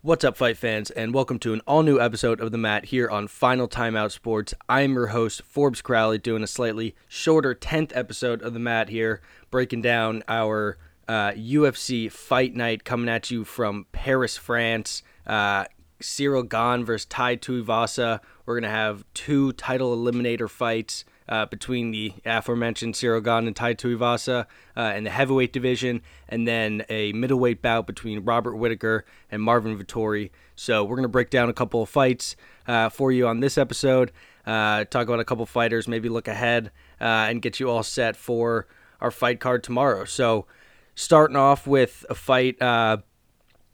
What's 0.00 0.22
up, 0.22 0.36
fight 0.36 0.56
fans, 0.56 0.92
and 0.92 1.12
welcome 1.12 1.40
to 1.40 1.52
an 1.52 1.60
all 1.66 1.82
new 1.82 2.00
episode 2.00 2.40
of 2.40 2.52
The 2.52 2.56
Mat 2.56 2.84
here 2.84 3.10
on 3.10 3.26
Final 3.26 3.66
Timeout 3.66 4.12
Sports. 4.12 4.54
I'm 4.68 4.94
your 4.94 5.08
host, 5.08 5.42
Forbes 5.42 5.82
Crowley, 5.82 6.18
doing 6.18 6.44
a 6.44 6.46
slightly 6.46 6.94
shorter 7.08 7.52
10th 7.52 7.90
episode 7.96 8.40
of 8.40 8.52
The 8.52 8.60
Mat 8.60 8.90
here, 8.90 9.20
breaking 9.50 9.82
down 9.82 10.22
our 10.28 10.78
uh, 11.08 11.32
UFC 11.32 12.12
fight 12.12 12.54
night 12.54 12.84
coming 12.84 13.08
at 13.08 13.32
you 13.32 13.42
from 13.42 13.86
Paris, 13.90 14.36
France. 14.36 15.02
Uh, 15.26 15.64
Ciryl 16.00 16.48
Gane 16.48 16.84
versus 16.84 17.06
Tai 17.06 17.34
Tuivasa. 17.34 18.20
We're 18.46 18.54
going 18.54 18.70
to 18.70 18.76
have 18.76 19.04
two 19.14 19.50
title 19.54 19.96
eliminator 19.96 20.48
fights 20.48 21.04
uh, 21.28 21.46
between 21.46 21.90
the 21.90 22.12
aforementioned 22.24 22.94
Ciryl 22.94 23.22
Gane 23.22 23.46
and 23.46 23.54
Tai 23.54 23.74
Tuivasa 23.74 24.46
uh, 24.76 24.92
in 24.96 25.04
the 25.04 25.10
heavyweight 25.10 25.52
division, 25.52 26.02
and 26.28 26.46
then 26.46 26.84
a 26.88 27.12
middleweight 27.12 27.62
bout 27.62 27.86
between 27.86 28.24
Robert 28.24 28.56
Whitaker 28.56 29.04
and 29.30 29.42
Marvin 29.42 29.78
Vettori. 29.78 30.30
So 30.56 30.84
we're 30.84 30.96
going 30.96 31.02
to 31.02 31.08
break 31.08 31.30
down 31.30 31.48
a 31.48 31.52
couple 31.52 31.82
of 31.82 31.88
fights 31.88 32.36
uh, 32.66 32.88
for 32.88 33.12
you 33.12 33.26
on 33.26 33.40
this 33.40 33.58
episode, 33.58 34.12
uh, 34.46 34.84
talk 34.84 35.06
about 35.06 35.20
a 35.20 35.24
couple 35.24 35.44
fighters, 35.46 35.86
maybe 35.86 36.08
look 36.08 36.28
ahead, 36.28 36.70
uh, 37.00 37.28
and 37.28 37.42
get 37.42 37.60
you 37.60 37.70
all 37.70 37.82
set 37.82 38.16
for 38.16 38.66
our 39.00 39.10
fight 39.10 39.40
card 39.40 39.62
tomorrow. 39.62 40.04
So 40.04 40.46
starting 40.94 41.36
off 41.36 41.66
with 41.66 42.04
a 42.10 42.14
fight 42.14 42.60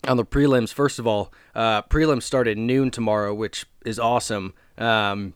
on 0.08 0.16
the 0.16 0.24
prelims. 0.24 0.72
First 0.72 0.98
of 0.98 1.06
all, 1.06 1.32
uh, 1.54 1.82
prelims 1.82 2.22
start 2.22 2.48
at 2.48 2.56
noon 2.56 2.90
tomorrow, 2.90 3.34
which 3.34 3.66
is 3.84 3.98
awesome. 3.98 4.54
Um, 4.78 5.34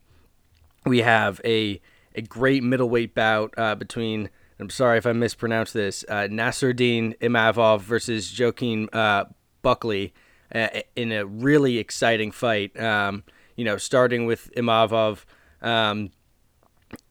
we 0.85 0.99
have 0.99 1.41
a 1.45 1.81
a 2.19 2.23
great 2.23 2.63
middleweight 2.63 3.15
bout 3.15 3.55
uh, 3.57 3.75
between. 3.75 4.29
I'm 4.61 4.71
sorry 4.71 4.99
if 4.99 5.07
I 5.07 5.13
mispronounced 5.13 5.73
this. 5.73 6.05
Uh, 6.09 6.27
Nassourdine 6.29 7.17
Imavov 7.19 7.81
versus 7.81 8.37
Joaquin 8.39 8.89
uh, 8.93 9.27
Buckley 9.63 10.13
uh, 10.53 10.69
in 10.97 11.13
a 11.13 11.25
really 11.25 11.79
exciting 11.79 12.33
fight. 12.33 12.79
Um, 12.79 13.23
you 13.57 13.65
know, 13.65 13.77
starting 13.77 14.27
with 14.27 14.51
Imavov. 14.57 15.25
Um, 15.63 16.11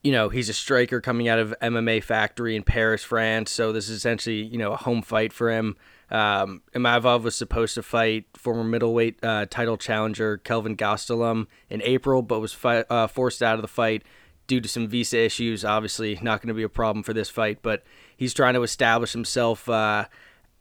you 0.03 0.11
know, 0.11 0.29
he's 0.29 0.49
a 0.49 0.53
striker 0.53 0.99
coming 0.99 1.27
out 1.27 1.39
of 1.39 1.53
MMA 1.61 2.03
Factory 2.03 2.55
in 2.55 2.63
Paris, 2.63 3.03
France. 3.03 3.51
So 3.51 3.71
this 3.71 3.89
is 3.89 3.97
essentially, 3.97 4.41
you 4.41 4.57
know, 4.57 4.73
a 4.73 4.77
home 4.77 5.01
fight 5.01 5.31
for 5.31 5.51
him. 5.51 5.77
Um, 6.09 6.63
Imavov 6.73 7.21
was 7.21 7.35
supposed 7.35 7.75
to 7.75 7.83
fight 7.83 8.25
former 8.35 8.63
middleweight 8.63 9.23
uh, 9.23 9.45
title 9.49 9.77
challenger 9.77 10.37
Kelvin 10.37 10.75
Gastelum 10.75 11.47
in 11.69 11.81
April, 11.83 12.21
but 12.21 12.39
was 12.39 12.53
fi- 12.53 12.85
uh, 12.89 13.07
forced 13.07 13.43
out 13.43 13.55
of 13.55 13.61
the 13.61 13.67
fight 13.67 14.03
due 14.47 14.61
to 14.61 14.67
some 14.67 14.87
visa 14.87 15.19
issues. 15.19 15.63
Obviously, 15.63 16.17
not 16.21 16.41
going 16.41 16.47
to 16.47 16.53
be 16.53 16.63
a 16.63 16.69
problem 16.69 17.03
for 17.03 17.13
this 17.13 17.29
fight, 17.29 17.59
but 17.61 17.83
he's 18.15 18.33
trying 18.33 18.53
to 18.55 18.63
establish 18.63 19.11
himself 19.11 19.69
uh, 19.69 20.05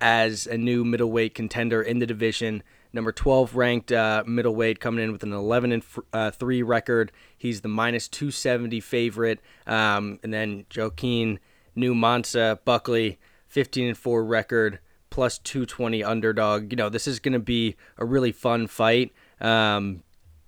as 0.01 0.47
a 0.47 0.59
new 0.59 0.85
middleweight 0.85 1.35
contender 1.35 1.81
in 1.81 1.99
the 2.01 2.07
division. 2.07 2.63
Number 2.93 3.13
12 3.13 3.55
ranked 3.55 3.93
uh, 3.93 4.25
middleweight 4.27 4.81
coming 4.81 5.05
in 5.05 5.13
with 5.13 5.23
an 5.23 5.33
11 5.33 5.73
and 5.73 5.83
uh, 6.13 6.31
3 6.31 6.63
record. 6.63 7.13
He's 7.37 7.61
the 7.61 7.69
minus 7.69 8.09
270 8.09 8.81
favorite. 8.81 9.41
Um, 9.67 10.19
and 10.23 10.33
then 10.33 10.65
Joaquin 10.75 11.39
New 11.75 11.95
Mansa 11.95 12.59
Buckley, 12.65 13.19
15 13.49 13.89
and 13.89 13.99
4 13.99 14.25
record, 14.25 14.81
plus 15.11 15.39
220 15.39 16.03
underdog. 16.03 16.73
You 16.73 16.77
know, 16.77 16.89
this 16.89 17.07
is 17.07 17.21
going 17.21 17.35
to 17.35 17.39
be 17.39 17.77
a 17.99 18.05
really 18.05 18.33
fun 18.33 18.67
fight. 18.67 19.13
Um, 19.41 20.03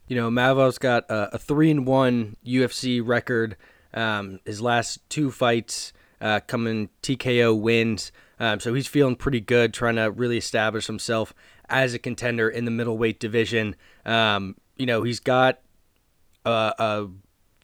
you 0.09 0.17
know, 0.17 0.31
Mavov's 0.31 0.78
got 0.78 1.09
a, 1.11 1.37
a 1.37 1.39
three 1.39 1.70
and 1.70 1.87
one 1.87 2.37
UFC 2.45 3.01
record. 3.05 3.56
Um, 3.95 4.41
his 4.45 4.61
last 4.61 5.09
two 5.09 5.31
fights 5.31 5.92
uh, 6.20 6.41
coming 6.41 6.89
TKO 7.03 7.59
wins. 7.59 8.12
Um, 8.41 8.61
so 8.61 8.75
he's 8.75 8.86
feeling 8.86 9.17
pretty 9.17 9.41
good, 9.41 9.75
trying 9.75 9.97
to 9.97 10.11
really 10.11 10.36
establish 10.36 10.86
himself 10.86 11.34
as 11.69 11.95
a 11.95 11.98
contender 11.98 12.48
in 12.48 12.64
the 12.64 12.70
middleweight 12.70 13.20
division. 13.20 13.77
Um, 14.06 14.56
you 14.77 14.86
know, 14.86 15.03
he's 15.03 15.20
got 15.20 15.61
a, 16.45 16.75
a, 16.79 17.09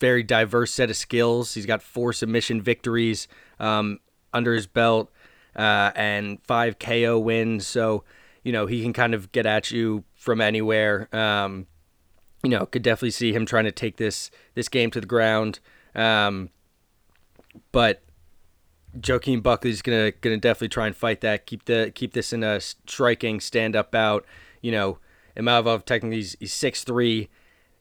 very 0.01 0.25
diverse 0.25 0.75
set 0.75 0.91
of 0.91 0.97
skills. 0.97 1.55
He's 1.55 1.67
got 1.67 1.81
four 1.81 2.13
submission 2.13 2.61
victories 2.61 3.29
um, 3.61 4.01
under 4.35 4.53
his 4.53 4.67
belt 4.67 5.11
uh, 5.57 5.93
and 5.95 6.39
five 6.45 6.79
KO 6.79 7.19
wins. 7.19 7.67
So, 7.67 8.05
you 8.43 8.53
know, 8.53 8.67
he 8.67 8.83
can 8.83 8.93
kind 8.93 9.15
of 9.15 9.31
get 9.33 9.47
at 9.47 9.71
you 9.71 10.05
from 10.17 10.41
anywhere. 10.41 11.09
Um, 11.15 11.69
you 12.45 12.51
know, 12.51 12.67
could 12.67 12.83
definitely 12.83 13.11
see 13.11 13.33
him 13.33 13.47
trying 13.47 13.65
to 13.65 13.73
take 13.73 13.97
this 13.97 14.31
this 14.55 14.69
game 14.69 14.91
to 14.93 15.01
the 15.01 15.07
ground. 15.07 15.61
Um, 15.95 16.51
but 17.73 18.03
Joaquin 19.07 19.41
Buckley's 19.41 19.83
gonna 19.83 20.13
gonna 20.13 20.37
definitely 20.37 20.69
try 20.69 20.87
and 20.87 20.95
fight 20.95 21.21
that. 21.23 21.47
Keep 21.47 21.65
the 21.65 21.91
keep 21.95 22.13
this 22.13 22.33
in 22.33 22.43
a 22.43 22.61
striking 22.61 23.41
stand 23.41 23.75
up 23.75 23.91
bout. 23.91 24.25
You 24.61 24.73
know, 24.73 24.99
Imavov 25.37 25.85
technically 25.85 26.19
he's, 26.19 26.53
six 26.53 26.85
three, 26.85 27.29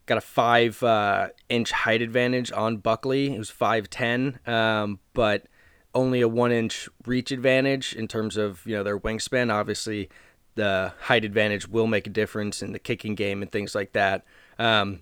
got 0.06 0.18
a 0.18 0.22
five 0.22 0.82
uh, 0.82 1.30
inch 1.50 1.72
height 1.72 2.02
advantage 2.02 2.52
on 2.52 2.78
Buckley. 2.78 3.30
He 3.30 3.38
was 3.38 3.50
five 3.50 3.90
ten, 3.90 4.40
um, 4.48 5.00
but 5.14 5.46
only 5.94 6.22
a 6.22 6.28
one 6.28 6.52
inch 6.52 6.90
reach 7.06 7.32
advantage 7.32 7.94
in 7.94 8.08
terms 8.08 8.38
of 8.38 8.66
you 8.66 8.76
know 8.76 8.84
their 8.84 9.00
wingspan. 9.00 9.54
Obviously, 9.54 10.10
the 10.56 10.94
height 11.02 11.26
advantage 11.26 11.68
will 11.68 11.88
make 11.88 12.08
a 12.08 12.12
difference 12.12 12.64
in 12.64 12.72
the 12.72 12.80
kicking 12.80 13.16
game 13.16 13.42
and 13.42 13.52
things 13.52 13.76
like 13.76 13.94
that. 13.94 14.24
Um, 14.60 15.02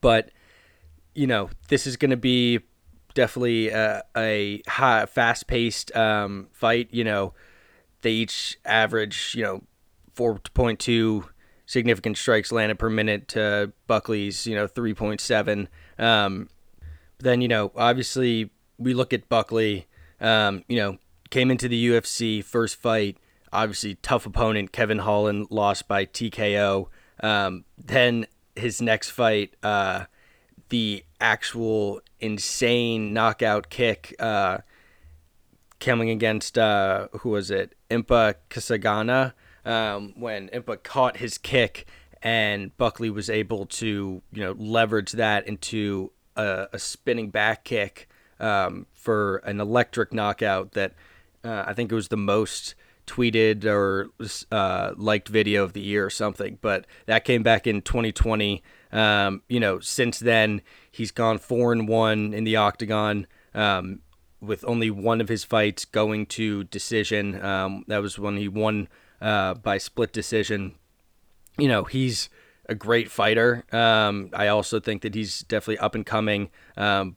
but 0.00 0.30
you 1.14 1.26
know, 1.26 1.50
this 1.68 1.86
is 1.86 1.96
going 1.96 2.10
to 2.10 2.16
be 2.16 2.60
definitely 3.14 3.70
a, 3.70 4.02
a 4.16 4.62
high, 4.68 5.06
fast-paced 5.06 5.94
um, 5.96 6.48
fight. 6.52 6.88
You 6.92 7.04
know, 7.04 7.34
they 8.02 8.12
each 8.12 8.58
average 8.64 9.34
you 9.34 9.42
know 9.42 9.62
4.2 10.14 11.28
significant 11.66 12.16
strikes 12.16 12.52
landed 12.52 12.78
per 12.78 12.88
minute 12.88 13.28
to 13.28 13.72
Buckley's 13.86 14.46
you 14.46 14.54
know 14.54 14.68
3.7. 14.68 15.68
Um, 15.98 16.48
then 17.18 17.40
you 17.40 17.48
know, 17.48 17.72
obviously, 17.76 18.50
we 18.78 18.94
look 18.94 19.12
at 19.12 19.28
Buckley. 19.28 19.86
Um, 20.20 20.64
you 20.68 20.76
know, 20.76 20.98
came 21.30 21.50
into 21.50 21.68
the 21.68 21.88
UFC 21.88 22.44
first 22.44 22.76
fight. 22.76 23.18
Obviously, 23.52 23.96
tough 23.96 24.26
opponent. 24.26 24.72
Kevin 24.72 24.98
Holland 24.98 25.46
lost 25.50 25.88
by 25.88 26.06
TKO. 26.06 26.88
Um, 27.20 27.64
then 27.76 28.26
his 28.58 28.82
next 28.82 29.10
fight, 29.10 29.54
uh, 29.62 30.04
the 30.68 31.04
actual 31.20 32.00
insane 32.20 33.12
knockout 33.12 33.70
kick 33.70 34.14
uh, 34.18 34.58
coming 35.80 36.10
against 36.10 36.58
uh, 36.58 37.08
who 37.20 37.30
was 37.30 37.50
it? 37.50 37.74
Impa 37.90 38.34
Kasanganay. 38.50 39.32
Um, 39.64 40.14
when 40.16 40.48
Impa 40.48 40.82
caught 40.82 41.18
his 41.18 41.36
kick 41.36 41.86
and 42.22 42.76
Buckley 42.76 43.10
was 43.10 43.28
able 43.28 43.66
to 43.66 44.22
you 44.32 44.42
know 44.42 44.54
leverage 44.58 45.12
that 45.12 45.46
into 45.46 46.10
a, 46.36 46.68
a 46.72 46.78
spinning 46.78 47.30
back 47.30 47.64
kick 47.64 48.08
um, 48.40 48.86
for 48.94 49.38
an 49.38 49.60
electric 49.60 50.12
knockout 50.12 50.72
that 50.72 50.94
uh, 51.44 51.64
I 51.66 51.74
think 51.74 51.92
it 51.92 51.94
was 51.94 52.08
the 52.08 52.16
most 52.16 52.74
tweeted 53.08 53.64
or 53.64 54.10
uh, 54.52 54.92
liked 54.96 55.28
video 55.28 55.64
of 55.64 55.72
the 55.72 55.80
year 55.80 56.06
or 56.06 56.10
something. 56.10 56.58
But 56.60 56.86
that 57.06 57.24
came 57.24 57.42
back 57.42 57.66
in 57.66 57.82
2020. 57.82 58.62
Um, 58.92 59.42
you 59.48 59.60
know, 59.60 59.80
since 59.80 60.18
then 60.18 60.62
he's 60.90 61.10
gone 61.10 61.38
four 61.38 61.72
and 61.72 61.88
one 61.88 62.32
in 62.32 62.44
the 62.44 62.56
octagon. 62.56 63.26
Um, 63.54 64.00
with 64.40 64.64
only 64.66 64.90
one 64.90 65.20
of 65.20 65.28
his 65.28 65.44
fights 65.44 65.84
going 65.84 66.26
to 66.26 66.64
decision. 66.64 67.44
Um, 67.44 67.84
that 67.88 67.98
was 67.98 68.18
when 68.18 68.36
he 68.36 68.48
won 68.48 68.88
uh, 69.20 69.54
by 69.54 69.78
split 69.78 70.12
decision. 70.12 70.76
You 71.58 71.68
know, 71.68 71.84
he's 71.84 72.28
a 72.68 72.74
great 72.74 73.10
fighter. 73.10 73.64
Um, 73.72 74.30
I 74.32 74.48
also 74.48 74.78
think 74.78 75.02
that 75.02 75.14
he's 75.14 75.40
definitely 75.40 75.78
up 75.78 75.94
and 75.94 76.06
coming. 76.06 76.50
Um, 76.76 77.16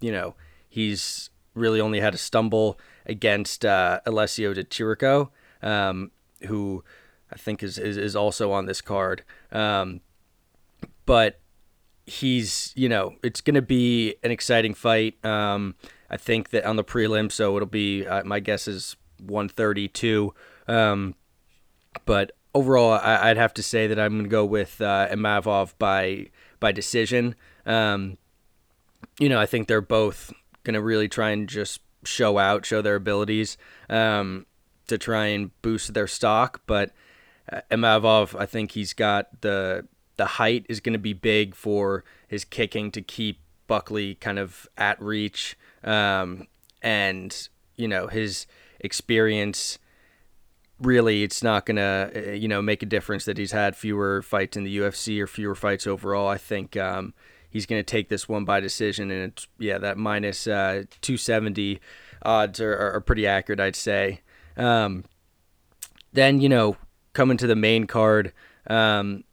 you 0.00 0.12
know, 0.12 0.36
he's 0.68 1.30
really 1.54 1.80
only 1.80 2.00
had 2.00 2.14
a 2.14 2.18
stumble 2.18 2.78
against 3.06 3.64
uh, 3.64 4.00
Alessio 4.06 4.54
Di 4.54 4.64
Chirico, 4.64 5.30
um, 5.62 6.10
who 6.46 6.84
I 7.32 7.36
think 7.36 7.62
is, 7.62 7.78
is, 7.78 7.96
is 7.96 8.16
also 8.16 8.52
on 8.52 8.66
this 8.66 8.80
card. 8.80 9.22
Um, 9.52 10.00
but 11.06 11.40
he's, 12.06 12.72
you 12.76 12.88
know, 12.88 13.14
it's 13.22 13.40
going 13.40 13.54
to 13.54 13.62
be 13.62 14.14
an 14.22 14.30
exciting 14.30 14.74
fight. 14.74 15.22
Um, 15.24 15.74
I 16.08 16.16
think 16.16 16.50
that 16.50 16.64
on 16.64 16.76
the 16.76 16.84
prelim, 16.84 17.30
so 17.30 17.56
it'll 17.56 17.66
be, 17.66 18.06
uh, 18.06 18.24
my 18.24 18.40
guess 18.40 18.66
is 18.66 18.96
132. 19.18 20.34
Um, 20.66 21.14
but 22.04 22.32
overall, 22.54 22.92
I, 22.92 23.28
would 23.28 23.36
have 23.36 23.54
to 23.54 23.62
say 23.62 23.86
that 23.86 23.98
I'm 23.98 24.12
going 24.12 24.24
to 24.24 24.28
go 24.28 24.44
with 24.44 24.80
uh, 24.80 25.08
Imavov 25.10 25.74
by 25.78 26.26
by 26.58 26.72
decision. 26.72 27.34
Um, 27.64 28.18
you 29.18 29.28
know, 29.28 29.40
I 29.40 29.46
think 29.46 29.66
they're 29.66 29.80
both 29.80 30.32
going 30.64 30.74
to 30.74 30.82
really 30.82 31.08
try 31.08 31.30
and 31.30 31.48
just 31.48 31.80
show 32.04 32.38
out, 32.38 32.66
show 32.66 32.82
their 32.82 32.96
abilities 32.96 33.56
um, 33.88 34.46
to 34.86 34.98
try 34.98 35.26
and 35.26 35.50
boost 35.62 35.94
their 35.94 36.06
stock. 36.06 36.62
But 36.66 36.92
uh, 37.50 37.60
Imavov, 37.70 38.38
I 38.38 38.46
think 38.46 38.72
he's 38.72 38.92
got 38.92 39.40
the 39.40 39.86
the 40.16 40.26
height 40.26 40.66
is 40.68 40.80
going 40.80 40.92
to 40.92 40.98
be 40.98 41.14
big 41.14 41.54
for 41.54 42.04
his 42.28 42.44
kicking 42.44 42.90
to 42.90 43.00
keep 43.00 43.40
Buckley 43.66 44.16
kind 44.16 44.38
of 44.38 44.68
at 44.76 45.00
reach, 45.00 45.56
um, 45.84 46.46
and 46.82 47.48
you 47.76 47.88
know 47.88 48.06
his 48.08 48.46
experience 48.80 49.78
really 50.80 51.22
it's 51.22 51.42
not 51.42 51.66
gonna 51.66 52.10
uh, 52.14 52.30
you 52.30 52.48
know 52.48 52.62
make 52.62 52.82
a 52.82 52.86
difference 52.86 53.24
that 53.26 53.36
he's 53.36 53.52
had 53.52 53.76
fewer 53.76 54.22
fights 54.22 54.56
in 54.56 54.64
the 54.64 54.78
UFC 54.78 55.20
or 55.20 55.26
fewer 55.26 55.54
fights 55.54 55.86
overall. 55.86 56.28
I 56.28 56.38
think 56.38 56.76
um, 56.76 57.14
he's 57.50 57.66
gonna 57.66 57.82
take 57.82 58.08
this 58.08 58.28
one 58.28 58.44
by 58.44 58.60
decision, 58.60 59.10
and 59.10 59.32
it's 59.32 59.46
yeah 59.58 59.78
that 59.78 59.96
minus 59.98 60.46
uh, 60.46 60.84
270 61.00 61.80
odds 62.22 62.60
are, 62.60 62.94
are, 62.94 63.00
pretty 63.00 63.26
accurate, 63.26 63.60
I'd 63.60 63.76
say. 63.76 64.20
Um, 64.56 65.04
then 66.12 66.40
you 66.40 66.48
know 66.48 66.76
coming 67.12 67.36
to 67.36 67.46
the 67.46 67.56
main 67.56 67.86
card, 67.86 68.32
um, 68.68 69.24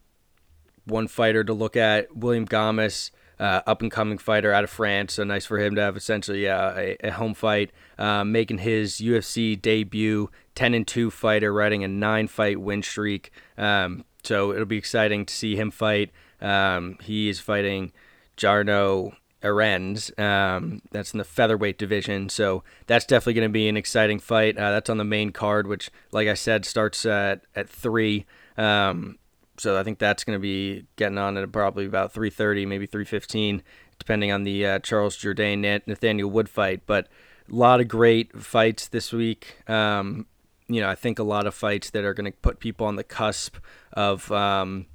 one 0.85 1.07
fighter 1.07 1.43
to 1.43 1.53
look 1.53 1.75
at 1.75 2.15
William 2.15 2.47
Gomis 2.47 3.11
uh, 3.39 3.61
up 3.67 3.81
and 3.81 3.91
coming 3.91 4.17
fighter 4.17 4.51
out 4.51 4.63
of 4.63 4.69
France. 4.69 5.13
So 5.13 5.23
nice 5.23 5.45
for 5.45 5.59
him 5.59 5.75
to 5.75 5.81
have 5.81 5.97
essentially 5.97 6.47
uh, 6.47 6.73
a, 6.75 6.97
a, 7.03 7.11
home 7.11 7.33
fight, 7.33 7.71
uh, 7.97 8.23
making 8.23 8.59
his 8.59 8.95
UFC 8.95 9.59
debut. 9.61 10.29
10 10.55 10.73
and 10.73 10.87
2 10.87 11.11
fighter, 11.11 11.53
riding 11.53 11.83
a 11.83 11.87
nine 11.87 12.27
fight 12.27 12.59
win 12.59 12.81
streak. 12.81 13.31
Um, 13.59 14.05
so 14.23 14.51
it'll 14.51 14.65
be 14.65 14.77
exciting 14.77 15.25
to 15.27 15.33
see 15.33 15.55
him 15.55 15.69
fight. 15.69 16.09
Um, 16.41 16.97
he 17.03 17.29
is 17.29 17.39
fighting 17.39 17.91
Jarno 18.38 19.16
Errens. 19.44 20.12
Um, 20.18 20.81
that's 20.92 21.13
in 21.13 21.18
the 21.18 21.24
featherweight 21.24 21.78
division. 21.78 22.30
So 22.30 22.63
that's 22.86 23.06
definitely 23.06 23.36
going 23.36 23.50
to 23.50 23.54
be 23.54 23.68
an 23.68 23.78
exciting 23.78 24.19
fight. 24.19 24.57
Uh, 24.57 24.72
that's 24.72 24.89
on 24.89 24.98
the 24.98 25.04
main 25.04 25.31
card, 25.31 25.68
which, 25.68 25.92
like 26.12 26.28
I 26.28 26.34
said, 26.34 26.66
starts 26.66 27.06
at, 27.06 27.42
at 27.56 27.69
3. 27.69 28.25
Um, 28.57 29.18
so 29.57 29.80
I 29.80 29.84
think 29.84 30.00
that's 30.00 30.24
going 30.24 30.36
to 30.36 30.42
be 30.42 30.86
getting 30.95 31.18
on 31.18 31.38
at 31.38 31.51
probably 31.51 31.86
about 31.86 32.13
3:30, 32.13 32.68
maybe 32.68 32.88
3:15, 32.88 33.62
depending 33.98 34.31
on 34.31 34.44
the 34.44 34.66
uh, 34.66 34.80
Charles 34.80 35.18
Jourdain 35.18 35.81
Nathaniel 35.88 36.30
Wood 36.30 36.48
fight. 36.48 36.84
But 36.86 37.07
a 37.51 37.56
lot 37.56 37.81
of 37.81 37.88
great 37.88 38.39
fights 38.39 38.88
this 38.88 39.12
week. 39.12 39.57
Um, 39.68 40.28
you 40.68 40.81
know, 40.81 40.89
I 40.89 40.95
think 40.95 41.18
a 41.18 41.24
lot 41.24 41.48
of 41.48 41.56
fights 41.56 41.89
that 41.92 42.04
are 42.04 42.13
going 42.13 42.31
to 42.31 42.38
put 42.38 42.60
people 42.60 42.88
on 42.88 42.98
the 42.98 43.04
cusp 43.04 43.57
of, 43.94 44.31
um, 44.31 44.86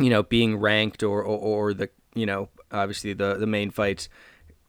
you 0.00 0.08
know, 0.08 0.22
being 0.22 0.56
ranked 0.56 1.02
or, 1.02 1.22
or, 1.22 1.38
or 1.38 1.74
the, 1.74 1.90
you 2.14 2.24
know, 2.24 2.48
obviously 2.74 3.12
the 3.12 3.34
the 3.34 3.46
main 3.46 3.70
fights 3.70 4.08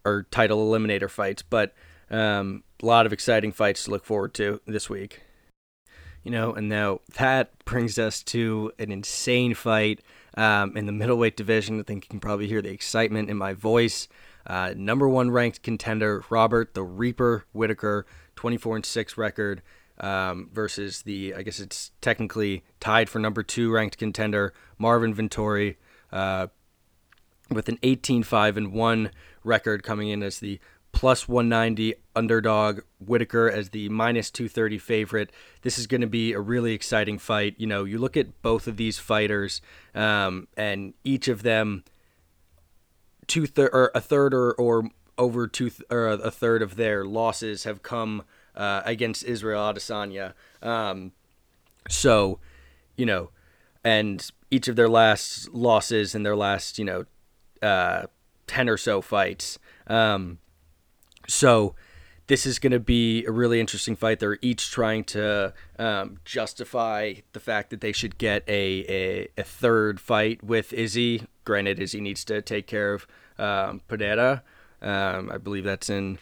are 0.05 0.23
title 0.23 0.65
eliminator 0.65 1.09
fights, 1.09 1.41
but 1.41 1.73
um, 2.09 2.63
a 2.81 2.85
lot 2.85 3.05
of 3.05 3.13
exciting 3.13 3.51
fights 3.51 3.85
to 3.85 3.91
look 3.91 4.05
forward 4.05 4.33
to 4.35 4.61
this 4.65 4.89
week. 4.89 5.21
You 6.23 6.31
know, 6.31 6.53
and 6.53 6.69
now 6.69 7.01
that 7.17 7.63
brings 7.65 7.99
us 7.99 8.23
to 8.23 8.71
an 8.79 8.91
insane 8.91 9.53
fight 9.53 10.01
um, 10.35 10.75
in 10.75 10.85
the 10.85 10.91
middleweight 10.91 11.37
division. 11.37 11.79
I 11.79 11.83
think 11.83 12.05
you 12.05 12.09
can 12.09 12.19
probably 12.19 12.47
hear 12.47 12.61
the 12.61 12.71
excitement 12.71 13.29
in 13.29 13.37
my 13.37 13.53
voice. 13.53 14.07
Uh, 14.47 14.73
number 14.75 15.07
one 15.09 15.31
ranked 15.31 15.63
contender 15.63 16.23
Robert 16.29 16.73
the 16.73 16.83
Reaper 16.83 17.45
Whitaker, 17.51 18.05
24 18.35 18.77
and 18.77 18.85
6 18.85 19.17
record, 19.17 19.61
um, 19.99 20.49
versus 20.53 21.03
the, 21.03 21.33
I 21.35 21.41
guess 21.41 21.59
it's 21.59 21.91
technically 22.01 22.63
tied 22.79 23.09
for 23.09 23.19
number 23.19 23.43
two 23.43 23.71
ranked 23.71 23.97
contender 23.97 24.53
Marvin 24.77 25.15
Vettori, 25.15 25.77
uh, 26.11 26.47
with 27.49 27.69
an 27.69 27.79
18 27.83 28.23
5 28.23 28.57
and 28.57 28.73
1 28.73 29.11
record 29.43 29.83
coming 29.83 30.09
in 30.09 30.23
as 30.23 30.39
the 30.39 30.59
plus 30.91 31.27
190 31.27 31.93
underdog, 32.15 32.79
Whitaker 32.99 33.51
as 33.51 33.69
the 33.69 33.89
minus 33.89 34.31
230 34.31 34.77
favorite. 34.77 35.31
This 35.61 35.77
is 35.77 35.87
going 35.87 36.01
to 36.01 36.07
be 36.07 36.31
a 36.31 36.39
really 36.39 36.73
exciting 36.73 37.19
fight. 37.19 37.55
You 37.57 37.67
know, 37.67 37.83
you 37.83 37.97
look 37.97 38.15
at 38.15 38.41
both 38.41 38.65
of 38.65 38.77
these 38.77 38.97
fighters, 38.97 39.61
um, 39.93 40.47
and 40.55 40.93
each 41.03 41.27
of 41.27 41.43
them, 41.43 41.83
two 43.27 43.45
thir- 43.45 43.69
or 43.73 43.91
a 43.93 43.99
third 43.99 44.33
or, 44.33 44.53
or 44.53 44.89
over 45.17 45.47
two 45.47 45.69
th- 45.69 45.83
or 45.89 46.07
a 46.07 46.31
third 46.31 46.61
of 46.61 46.77
their 46.77 47.05
losses 47.05 47.65
have 47.65 47.83
come 47.83 48.23
uh, 48.55 48.81
against 48.85 49.23
Israel 49.25 49.61
Adesanya. 49.61 50.33
Um, 50.61 51.11
so, 51.89 52.39
you 52.95 53.05
know, 53.05 53.31
and 53.83 54.31
each 54.49 54.67
of 54.67 54.77
their 54.77 54.89
last 54.89 55.49
losses 55.49 56.15
and 56.15 56.25
their 56.25 56.35
last, 56.35 56.79
you 56.79 56.85
know, 56.85 57.05
uh, 57.61 58.03
10 58.47 58.69
or 58.69 58.77
so 58.77 59.01
fights. 59.01 59.59
Um, 59.87 60.39
so 61.27 61.75
this 62.27 62.45
is 62.45 62.59
going 62.59 62.71
to 62.71 62.79
be 62.79 63.23
a 63.25 63.31
really 63.31 63.59
interesting 63.59 63.95
fight. 63.95 64.19
They're 64.19 64.39
each 64.41 64.71
trying 64.71 65.03
to 65.05 65.53
um, 65.77 66.17
justify 66.25 67.15
the 67.33 67.39
fact 67.39 67.69
that 67.69 67.81
they 67.81 67.91
should 67.91 68.17
get 68.17 68.43
a, 68.47 68.85
a, 68.89 69.27
a, 69.37 69.43
third 69.43 69.99
fight 69.99 70.43
with 70.43 70.73
Izzy. 70.73 71.27
Granted, 71.43 71.79
Izzy 71.79 72.01
needs 72.01 72.25
to 72.25 72.41
take 72.41 72.65
care 72.65 72.93
of 72.93 73.07
um, 73.37 73.81
Pereira. 73.87 74.43
Um, 74.81 75.31
I 75.31 75.37
believe 75.37 75.63
that's 75.63 75.89
in 75.89 76.17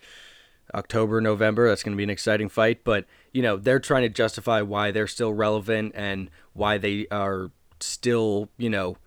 October, 0.74 1.22
November. 1.22 1.70
That's 1.70 1.84
going 1.84 1.94
to 1.94 1.98
be 1.98 2.04
an 2.04 2.10
exciting 2.10 2.50
fight. 2.50 2.84
But, 2.84 3.06
you 3.32 3.42
know, 3.42 3.56
they're 3.56 3.80
trying 3.80 4.04
to 4.04 4.10
justify 4.10 4.62
why 4.62 4.92
they're 4.92 5.08
still 5.08 5.34
relevant 5.34 5.94
and 5.96 6.30
why 6.54 6.78
they 6.78 7.08
are 7.12 7.52
still, 7.80 8.50
you 8.58 8.70
know, 8.70 8.98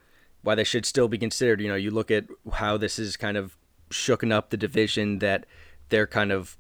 why 0.47 0.55
they 0.55 0.65
should 0.65 0.87
still 0.87 1.09
be 1.09 1.19
considered. 1.19 1.61
You 1.61 1.69
know, 1.69 1.75
you 1.75 1.91
look 1.91 2.11
at 2.11 2.25
how 2.53 2.77
this 2.77 2.99
is 2.99 3.17
kind 3.17 3.37
of 3.37 3.59
shooken 3.91 4.33
up 4.33 4.51
the 4.51 4.57
division 4.57 5.19
that– 5.19 5.45
they're 5.89 6.07
kind 6.07 6.33
of 6.33 6.57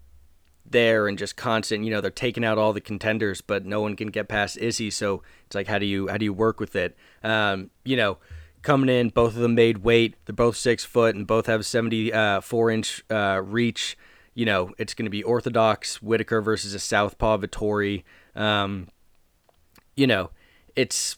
there 0.65 1.09
and 1.09 1.19
just 1.19 1.37
constant. 1.37 1.85
You 1.85 1.91
know, 1.91 2.01
they're 2.01 2.11
taking 2.11 2.45
out 2.45 2.59
all 2.59 2.73
the 2.73 2.81
contenders, 2.81 3.41
but 3.41 3.65
no 3.65 3.81
one 3.81 3.97
can 3.97 4.09
get 4.09 4.29
past 4.29 4.57
Izzy. 4.57 4.91
So 4.91 5.23
it's 5.47 5.55
like, 5.55 5.67
how 5.67 5.79
do 5.79 5.87
you 5.87 6.09
how 6.09 6.17
do 6.17 6.25
you 6.25 6.33
work 6.33 6.61
with 6.61 6.77
it? 6.77 6.97
Um, 7.23 7.71
you 7.85 7.97
know, 7.97 8.19
coming 8.63 8.89
in, 8.89 9.09
both 9.11 9.35
of 9.35 9.41
them 9.41 9.55
made 9.55 9.79
weight. 9.79 10.17
They're 10.25 10.35
both 10.35 10.57
six 10.57 10.85
foot 10.85 11.15
and 11.15 11.27
both 11.27 11.47
have 11.47 11.67
seventy 11.67 12.11
four 12.43 12.71
inch 12.71 13.05
uh, 13.11 13.41
reach. 13.45 13.97
You 14.35 14.45
know, 14.45 14.75
it's 14.79 14.95
going 14.95 15.07
to 15.07 15.11
be 15.11 15.23
orthodox 15.23 16.03
Whitaker 16.03 16.43
versus 16.43 16.75
a 16.75 16.79
southpaw 16.79 17.39
Vettori. 17.39 18.05
Um, 18.35 18.89
you 19.97 20.07
know, 20.07 20.31
it's 20.75 21.17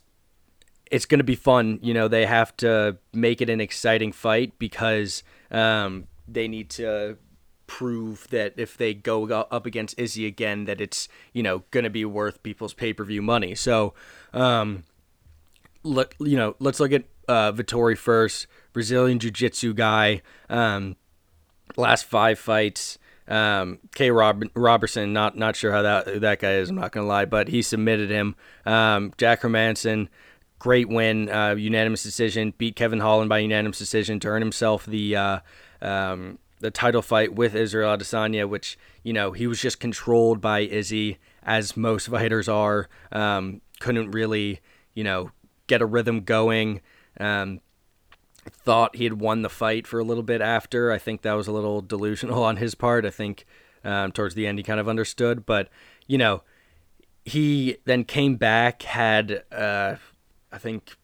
it's 0.90 1.06
going 1.06 1.19
to 1.19 1.25
be 1.25 1.37
fun. 1.37 1.79
You 1.82 1.94
know, 1.94 2.08
they 2.08 2.26
have 2.26 2.56
to 2.58 2.99
make 3.12 3.40
it 3.40 3.50
an 3.50 3.61
exciting 3.61 4.12
fight 4.12 4.58
because 4.58 5.23
um, 5.50 6.06
they 6.26 6.49
need 6.49 6.70
to 6.70 7.17
prove 7.67 8.26
that 8.31 8.55
if 8.56 8.76
they 8.76 8.94
go 8.94 9.25
up 9.26 9.67
against 9.67 9.99
Izzy 9.99 10.26
again, 10.26 10.64
that 10.64 10.81
it's 10.81 11.08
you 11.32 11.43
know 11.43 11.64
going 11.70 11.85
to 11.85 11.90
be 11.90 12.05
worth 12.05 12.43
people's 12.43 12.75
pay 12.75 12.93
per 12.93 13.05
view 13.05 13.23
money. 13.23 13.55
So, 13.55 13.94
um, 14.32 14.85
look, 15.82 16.14
you 16.19 16.37
know, 16.37 16.56
let's 16.58 16.81
look 16.81 16.93
at 16.93 17.05
uh, 17.29 17.52
Vettori 17.52 17.96
first, 17.96 18.46
Brazilian 18.73 19.19
Jiu 19.19 19.31
Jitsu 19.31 19.75
guy. 19.75 20.23
Um, 20.49 20.96
last 21.76 22.05
five 22.05 22.38
fights. 22.38 22.99
Um, 23.29 23.79
K. 23.94 24.11
Rob- 24.11 24.44
Robertson, 24.55 25.12
not 25.12 25.37
not 25.37 25.55
sure 25.55 25.70
how 25.70 25.82
that 25.82 26.23
that 26.23 26.40
guy 26.40 26.55
is. 26.55 26.70
I'm 26.70 26.76
not 26.76 26.93
gonna 26.93 27.06
lie, 27.06 27.26
but 27.26 27.49
he 27.49 27.61
submitted 27.61 28.11
him. 28.11 28.35
Um, 28.64 29.12
Jack 29.19 29.43
Hermansson, 29.43 30.08
great 30.58 30.88
win, 30.88 31.28
uh, 31.28 31.55
unanimous 31.55 32.02
decision. 32.02 32.52
Beat 32.58 32.76
Kevin 32.76 33.00
Holland 33.00 33.28
by 33.28 33.38
unanimous 33.38 33.78
decision 33.78 34.21
to 34.21 34.28
earn 34.28 34.42
himself 34.42 34.87
the 34.87 35.16
uh, 35.16 35.38
um, 35.80 36.38
the 36.61 36.71
title 36.71 37.02
fight 37.02 37.35
with 37.35 37.54
Israel 37.54 37.97
Adesanya, 37.97 38.49
which 38.49 38.78
you 39.02 39.12
know 39.12 39.33
he 39.33 39.47
was 39.47 39.61
just 39.61 39.80
controlled 39.80 40.40
by 40.40 40.61
Izzy, 40.61 41.18
as 41.42 41.76
most 41.76 42.09
fighters 42.09 42.49
are. 42.49 42.88
Um, 43.12 43.61
couldn't 43.80 44.11
really, 44.11 44.61
you 44.94 45.04
know, 45.04 45.30
get 45.66 45.83
a 45.83 45.87
rhythm 45.87 46.23
going. 46.23 46.80
Um, 47.21 47.61
thought 48.50 48.97
he 48.97 49.04
had 49.04 49.21
won 49.21 49.42
the 49.42 49.49
fight 49.49 49.87
for 49.87 49.99
a 50.00 50.04
little 50.04 50.23
bit 50.23 50.40
after. 50.40 50.90
I 50.90 50.99
think 50.99 51.23
that 51.23 51.35
was 51.35 51.47
a 51.47 51.52
little 51.52 51.80
delusional 51.80 52.42
on 52.44 52.56
his 52.56 52.75
part. 52.75 53.04
I 53.04 53.11
think 53.11 53.47
um, 53.85 54.12
towards 54.12 54.35
the 54.35 54.47
end 54.47 54.59
he 54.59 54.64
kind 54.64 54.80
of 54.80 54.88
understood, 54.88 55.47
but 55.47 55.68
you 56.06 56.18
know, 56.18 56.42
he 57.25 57.76
then 57.85 58.04
came 58.04 58.37
back, 58.37 58.83
had 58.83 59.44
uh, 59.52 59.97
I 60.52 60.59
think 60.59 60.97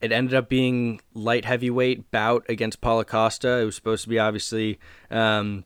it 0.00 0.12
ended 0.12 0.34
up 0.34 0.48
being 0.48 1.00
light 1.14 1.44
heavyweight 1.44 2.10
bout 2.10 2.44
against 2.48 2.80
Paulo 2.80 3.04
Costa. 3.04 3.60
It 3.60 3.64
was 3.64 3.76
supposed 3.76 4.02
to 4.02 4.08
be 4.08 4.18
obviously, 4.18 4.78
um, 5.10 5.64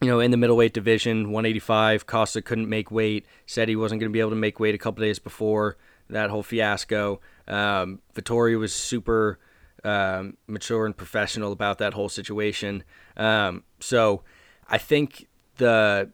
you 0.00 0.08
know, 0.08 0.20
in 0.20 0.30
the 0.30 0.36
middleweight 0.36 0.74
division, 0.74 1.30
185. 1.30 2.06
Costa 2.06 2.42
couldn't 2.42 2.68
make 2.68 2.90
weight. 2.90 3.24
Said 3.46 3.68
he 3.68 3.76
wasn't 3.76 4.00
going 4.00 4.10
to 4.10 4.12
be 4.12 4.20
able 4.20 4.30
to 4.30 4.36
make 4.36 4.60
weight 4.60 4.74
a 4.74 4.78
couple 4.78 5.02
days 5.02 5.18
before 5.18 5.76
that 6.10 6.30
whole 6.30 6.42
fiasco. 6.42 7.20
Um, 7.48 8.00
was 8.14 8.74
super 8.74 9.38
um, 9.84 10.36
mature 10.46 10.86
and 10.86 10.96
professional 10.96 11.52
about 11.52 11.78
that 11.78 11.94
whole 11.94 12.08
situation. 12.08 12.84
Um, 13.16 13.64
so 13.80 14.22
I 14.68 14.78
think 14.78 15.28
the 15.56 16.10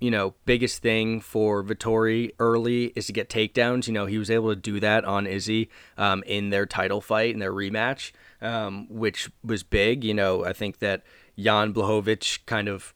you 0.00 0.10
know, 0.10 0.34
biggest 0.44 0.82
thing 0.82 1.20
for 1.20 1.62
Vettori 1.62 2.32
early 2.38 2.86
is 2.96 3.06
to 3.06 3.12
get 3.12 3.28
takedowns. 3.28 3.86
You 3.86 3.92
know, 3.92 4.06
he 4.06 4.18
was 4.18 4.30
able 4.30 4.50
to 4.50 4.60
do 4.60 4.80
that 4.80 5.04
on 5.04 5.26
Izzy 5.26 5.70
um, 5.96 6.22
in 6.26 6.50
their 6.50 6.66
title 6.66 7.00
fight 7.00 7.32
in 7.32 7.40
their 7.40 7.52
rematch, 7.52 8.12
um, 8.42 8.86
which 8.90 9.30
was 9.42 9.62
big. 9.62 10.04
You 10.04 10.14
know, 10.14 10.44
I 10.44 10.52
think 10.52 10.80
that 10.80 11.02
Jan 11.38 11.72
Blachowicz 11.72 12.40
kind 12.46 12.68
of 12.68 12.92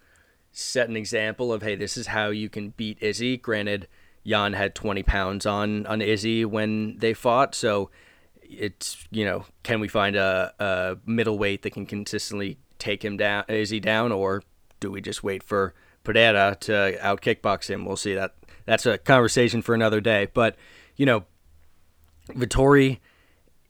set 0.53 0.89
an 0.89 0.97
example 0.97 1.53
of, 1.53 1.63
hey, 1.63 1.77
this 1.77 1.97
is 1.97 2.09
how 2.09 2.29
you 2.29 2.49
can 2.49 2.71
beat 2.71 2.99
Izzy. 3.01 3.37
Granted, 3.37 3.87
Jan 4.27 4.53
had 4.53 4.75
20 4.75 5.03
pounds 5.05 5.47
on 5.47 5.87
on 5.87 6.03
Izzy 6.03 6.45
when 6.45 6.99
they 6.99 7.15
fought, 7.15 7.55
so 7.55 7.91
it's 8.43 9.07
you 9.11 9.25
know, 9.25 9.47
can 9.63 9.81
we 9.81 9.89
find 9.89 10.17
a, 10.17 10.53
a 10.59 10.97
middleweight 11.07 11.63
that 11.63 11.71
can 11.71 11.87
consistently 11.87 12.59
take 12.79 13.05
him 13.05 13.17
down, 13.17 13.45
Izzy 13.49 13.81
down, 13.81 14.13
or 14.13 14.43
do 14.81 14.91
we 14.91 15.01
just 15.01 15.23
wait 15.23 15.43
for 15.43 15.75
Pereira 16.09 16.57
to 16.61 17.07
out 17.07 17.21
kickbox 17.21 17.69
him. 17.69 17.85
We'll 17.85 17.97
see 17.97 18.15
that. 18.15 18.35
that's 18.65 18.87
a 18.87 18.97
conversation 18.97 19.61
for 19.61 19.75
another 19.75 20.01
day. 20.01 20.29
But 20.33 20.57
you 20.97 21.05
know, 21.05 21.25
Vettori, 22.31 22.99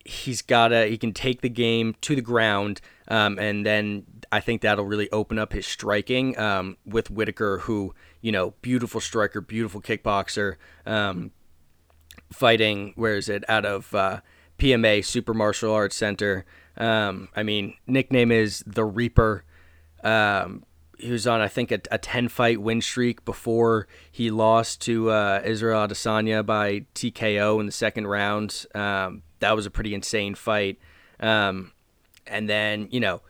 he's 0.04 0.40
got 0.42 0.68
to 0.68 0.86
he 0.86 0.96
can 0.96 1.12
take 1.12 1.40
the 1.40 1.48
game 1.48 1.96
to 2.02 2.14
the 2.14 2.22
ground, 2.22 2.80
um, 3.08 3.38
and 3.38 3.66
then 3.66 4.04
I 4.30 4.40
think 4.40 4.62
that'll 4.62 4.84
really 4.84 5.10
open 5.10 5.38
up 5.38 5.52
his 5.52 5.66
striking 5.66 6.38
um, 6.38 6.76
with 6.86 7.10
Whitaker, 7.10 7.58
who 7.58 7.94
you 8.20 8.32
know, 8.32 8.54
beautiful 8.62 9.00
striker, 9.00 9.40
beautiful 9.40 9.80
kickboxer, 9.80 10.56
um, 10.86 11.32
fighting. 12.32 12.92
Where 12.94 13.16
is 13.16 13.28
it? 13.28 13.44
Out 13.48 13.64
of 13.64 13.92
uh, 13.94 14.20
PMA 14.58 15.04
Super 15.04 15.34
Martial 15.34 15.72
Arts 15.72 15.96
Center. 15.96 16.44
Um, 16.76 17.28
I 17.34 17.42
mean, 17.42 17.74
nickname 17.88 18.30
is 18.30 18.62
the 18.64 18.84
Reaper. 18.84 19.44
Um, 20.04 20.64
he 20.98 21.10
was 21.10 21.26
on, 21.26 21.40
I 21.40 21.48
think, 21.48 21.70
a, 21.70 21.80
a 21.90 21.98
10 21.98 22.28
fight 22.28 22.60
win 22.60 22.80
streak 22.80 23.24
before 23.24 23.86
he 24.10 24.30
lost 24.30 24.80
to 24.82 25.10
uh, 25.10 25.40
Israel 25.44 25.86
Adesanya 25.86 26.44
by 26.44 26.86
TKO 26.94 27.60
in 27.60 27.66
the 27.66 27.72
second 27.72 28.06
round. 28.06 28.66
Um, 28.74 29.22
that 29.40 29.54
was 29.54 29.66
a 29.66 29.70
pretty 29.70 29.94
insane 29.94 30.34
fight. 30.34 30.78
Um, 31.20 31.72
and 32.26 32.48
then, 32.48 32.88
you 32.90 33.00
know, 33.00 33.22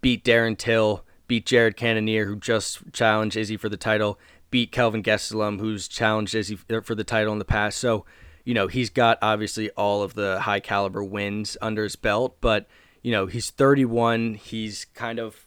beat 0.00 0.24
Darren 0.24 0.56
Till, 0.56 1.04
beat 1.26 1.46
Jared 1.46 1.76
Cannonier, 1.76 2.26
who 2.26 2.36
just 2.36 2.92
challenged 2.92 3.36
Izzy 3.36 3.56
for 3.56 3.68
the 3.68 3.76
title, 3.76 4.18
beat 4.50 4.70
Kelvin 4.70 5.02
Gastelum, 5.02 5.58
who's 5.58 5.88
challenged 5.88 6.34
Izzy 6.34 6.56
for 6.56 6.94
the 6.94 7.04
title 7.04 7.32
in 7.32 7.38
the 7.38 7.44
past. 7.44 7.78
So, 7.78 8.04
you 8.44 8.54
know, 8.54 8.66
he's 8.66 8.90
got 8.90 9.18
obviously 9.22 9.70
all 9.70 10.02
of 10.02 10.14
the 10.14 10.40
high 10.40 10.60
caliber 10.60 11.02
wins 11.02 11.56
under 11.62 11.82
his 11.82 11.96
belt, 11.96 12.36
but, 12.40 12.66
you 13.02 13.10
know, 13.10 13.26
he's 13.26 13.50
31. 13.50 14.34
He's 14.34 14.84
kind 14.94 15.18
of 15.18 15.46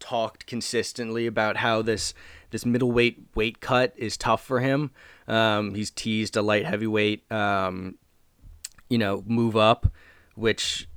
talked 0.00 0.46
consistently 0.46 1.26
about 1.26 1.58
how 1.58 1.82
this 1.82 2.14
this 2.50 2.64
middleweight 2.64 3.20
weight 3.34 3.60
cut 3.60 3.92
is 3.96 4.16
tough 4.16 4.44
for 4.44 4.60
him. 4.60 4.90
Um, 5.26 5.74
he's 5.74 5.90
teased 5.90 6.36
a 6.36 6.42
light 6.42 6.64
heavyweight, 6.64 7.30
um, 7.30 7.96
you 8.88 8.96
know, 8.96 9.22
move 9.26 9.56
up, 9.56 9.92
which 10.34 10.88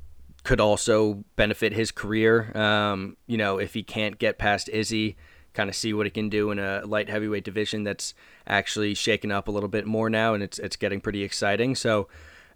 could 0.44 0.60
also 0.60 1.24
benefit 1.36 1.74
his 1.74 1.92
career. 1.92 2.56
Um, 2.58 3.18
you 3.28 3.38
know, 3.38 3.58
if 3.58 3.74
he 3.74 3.84
can't 3.84 4.18
get 4.18 4.38
past 4.38 4.70
Izzy, 4.70 5.18
kind 5.54 5.70
of 5.70 5.76
see 5.76 5.94
what 5.94 6.06
he 6.06 6.10
can 6.10 6.30
do 6.30 6.52
in 6.52 6.60
a 6.60 6.82
light 6.86 7.10
heavyweight 7.10 7.44
division 7.44 7.84
that's 7.84 8.14
actually 8.48 8.94
shaken 8.94 9.32
up 9.32 9.48
a 9.48 9.52
little 9.52 9.70
bit 9.70 9.86
more 9.86 10.10
now, 10.10 10.34
and 10.34 10.42
it's 10.42 10.58
it's 10.60 10.76
getting 10.76 11.02
pretty 11.02 11.24
exciting. 11.24 11.76
So, 11.76 12.08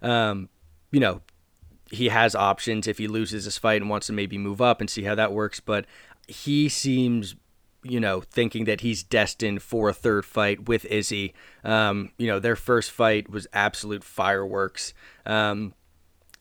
um, 0.02 0.48
you 0.90 1.00
know, 1.00 1.20
he 1.90 2.08
has 2.08 2.34
options 2.34 2.86
if 2.86 2.98
he 2.98 3.06
loses 3.06 3.44
this 3.44 3.58
fight 3.58 3.80
and 3.80 3.90
wants 3.90 4.06
to 4.08 4.12
maybe 4.12 4.38
move 4.38 4.60
up 4.60 4.80
and 4.80 4.90
see 4.90 5.04
how 5.04 5.14
that 5.14 5.32
works. 5.32 5.60
But 5.60 5.86
he 6.26 6.68
seems 6.68 7.36
you 7.88 8.00
know, 8.00 8.20
thinking 8.20 8.64
that 8.64 8.80
he's 8.80 9.02
destined 9.02 9.62
for 9.62 9.88
a 9.88 9.92
third 9.92 10.24
fight 10.24 10.68
with 10.68 10.84
Izzy. 10.86 11.34
Um, 11.64 12.10
you 12.18 12.26
know, 12.26 12.38
their 12.38 12.56
first 12.56 12.90
fight 12.90 13.30
was 13.30 13.46
absolute 13.52 14.04
fireworks. 14.04 14.92
Um, 15.24 15.74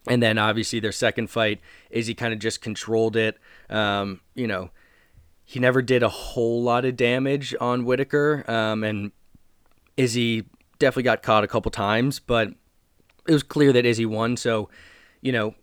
and 0.07 0.21
then 0.21 0.37
obviously 0.37 0.79
their 0.79 0.91
second 0.91 1.29
fight, 1.29 1.59
Izzy 1.89 2.13
kind 2.13 2.33
of 2.33 2.39
just 2.39 2.61
controlled 2.61 3.15
it. 3.15 3.37
Um, 3.69 4.21
you 4.33 4.47
know, 4.47 4.71
he 5.43 5.59
never 5.59 5.81
did 5.81 6.03
a 6.03 6.09
whole 6.09 6.61
lot 6.61 6.85
of 6.85 6.95
damage 6.95 7.55
on 7.59 7.85
Whitaker. 7.85 8.43
Um, 8.49 8.83
and 8.83 9.11
Izzy 9.97 10.45
definitely 10.79 11.03
got 11.03 11.23
caught 11.23 11.43
a 11.43 11.47
couple 11.47 11.71
times, 11.71 12.19
but 12.19 12.49
it 13.27 13.33
was 13.33 13.43
clear 13.43 13.73
that 13.73 13.85
Izzy 13.85 14.05
won. 14.05 14.37
So, 14.37 14.69
you 15.21 15.31
know, 15.31 15.55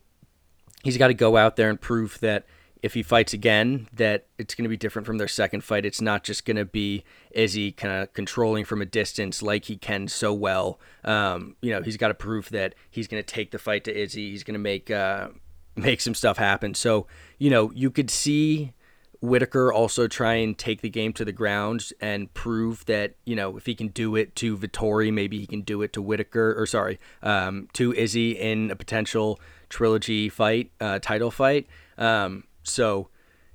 he's 0.83 0.97
got 0.97 1.09
to 1.09 1.14
go 1.14 1.37
out 1.37 1.57
there 1.57 1.71
and 1.71 1.81
prove 1.81 2.19
that 2.21 2.47
if 2.83 2.95
he 2.95 3.03
fights 3.03 3.33
again, 3.33 3.89
that 3.93 4.27
it's 4.39 4.55
going 4.57 4.65
to 4.65 4.69
be 4.69 4.77
different 4.77 5.07
from 5.07 5.19
their 5.19 5.29
second 5.29 5.62
fight. 5.62 5.87
It's 5.87 6.01
not 6.01 6.25
just 6.25 6.45
going 6.45 6.57
to 6.57 6.65
be 6.65 7.05
Izzy 7.31 7.71
kind 7.71 7.95
of 7.95 8.12
controlling 8.12 8.65
from 8.65 8.83
a 8.83 8.87
distance 8.87 9.41
like 9.41 9.67
he 9.67 9.77
can 9.77 10.09
so 10.09 10.35
well. 10.35 10.81
Um, 11.05 11.57
you 11.62 11.71
know, 11.71 11.81
he's 11.81 11.97
got 11.97 12.09
to 12.09 12.15
prove 12.15 12.51
that 12.51 12.75
he's 12.91 13.07
going 13.07 13.23
to 13.23 13.27
take 13.27 13.53
the 13.53 13.59
fight 13.59 13.85
to 13.85 13.97
Izzy. 13.97 14.31
He's 14.31 14.43
going 14.43 14.55
to 14.55 14.61
make 14.61 14.91
uh, 14.91 15.29
make 15.77 16.01
some 16.01 16.15
stuff 16.15 16.39
happen. 16.39 16.75
So, 16.75 17.07
you 17.39 17.51
know, 17.51 17.71
you 17.73 17.91
could 17.91 18.11
see 18.11 18.73
Whitaker 19.21 19.73
also 19.73 20.09
try 20.09 20.35
and 20.35 20.59
take 20.59 20.81
the 20.81 20.91
game 20.91 21.12
to 21.12 21.25
the 21.25 21.31
ground 21.31 21.91
and 22.01 22.35
prove 22.35 22.85
that 22.87 23.15
you 23.25 23.37
know 23.37 23.57
if 23.57 23.67
he 23.67 23.77
can 23.77 23.89
do 23.89 24.17
it 24.17 24.35
to 24.37 24.59
Vettori, 24.59 25.12
maybe 25.12 25.39
he 25.39 25.47
can 25.47 25.62
do 25.62 25.83
it 25.83 25.93
to 25.93 26.03
Whitaker 26.03 26.61
or 26.61 26.67
sorry, 26.67 26.99
um, 27.23 27.69
to 27.75 27.93
Izzy 27.93 28.33
in 28.33 28.73
a 28.73 28.77
potential 28.77 29.39
trilogy 29.69 30.29
fight, 30.29 30.73
uh, 30.81 30.99
title 30.99 31.31
fight. 31.31 31.69
Um, 31.97 32.43
so, 32.62 33.09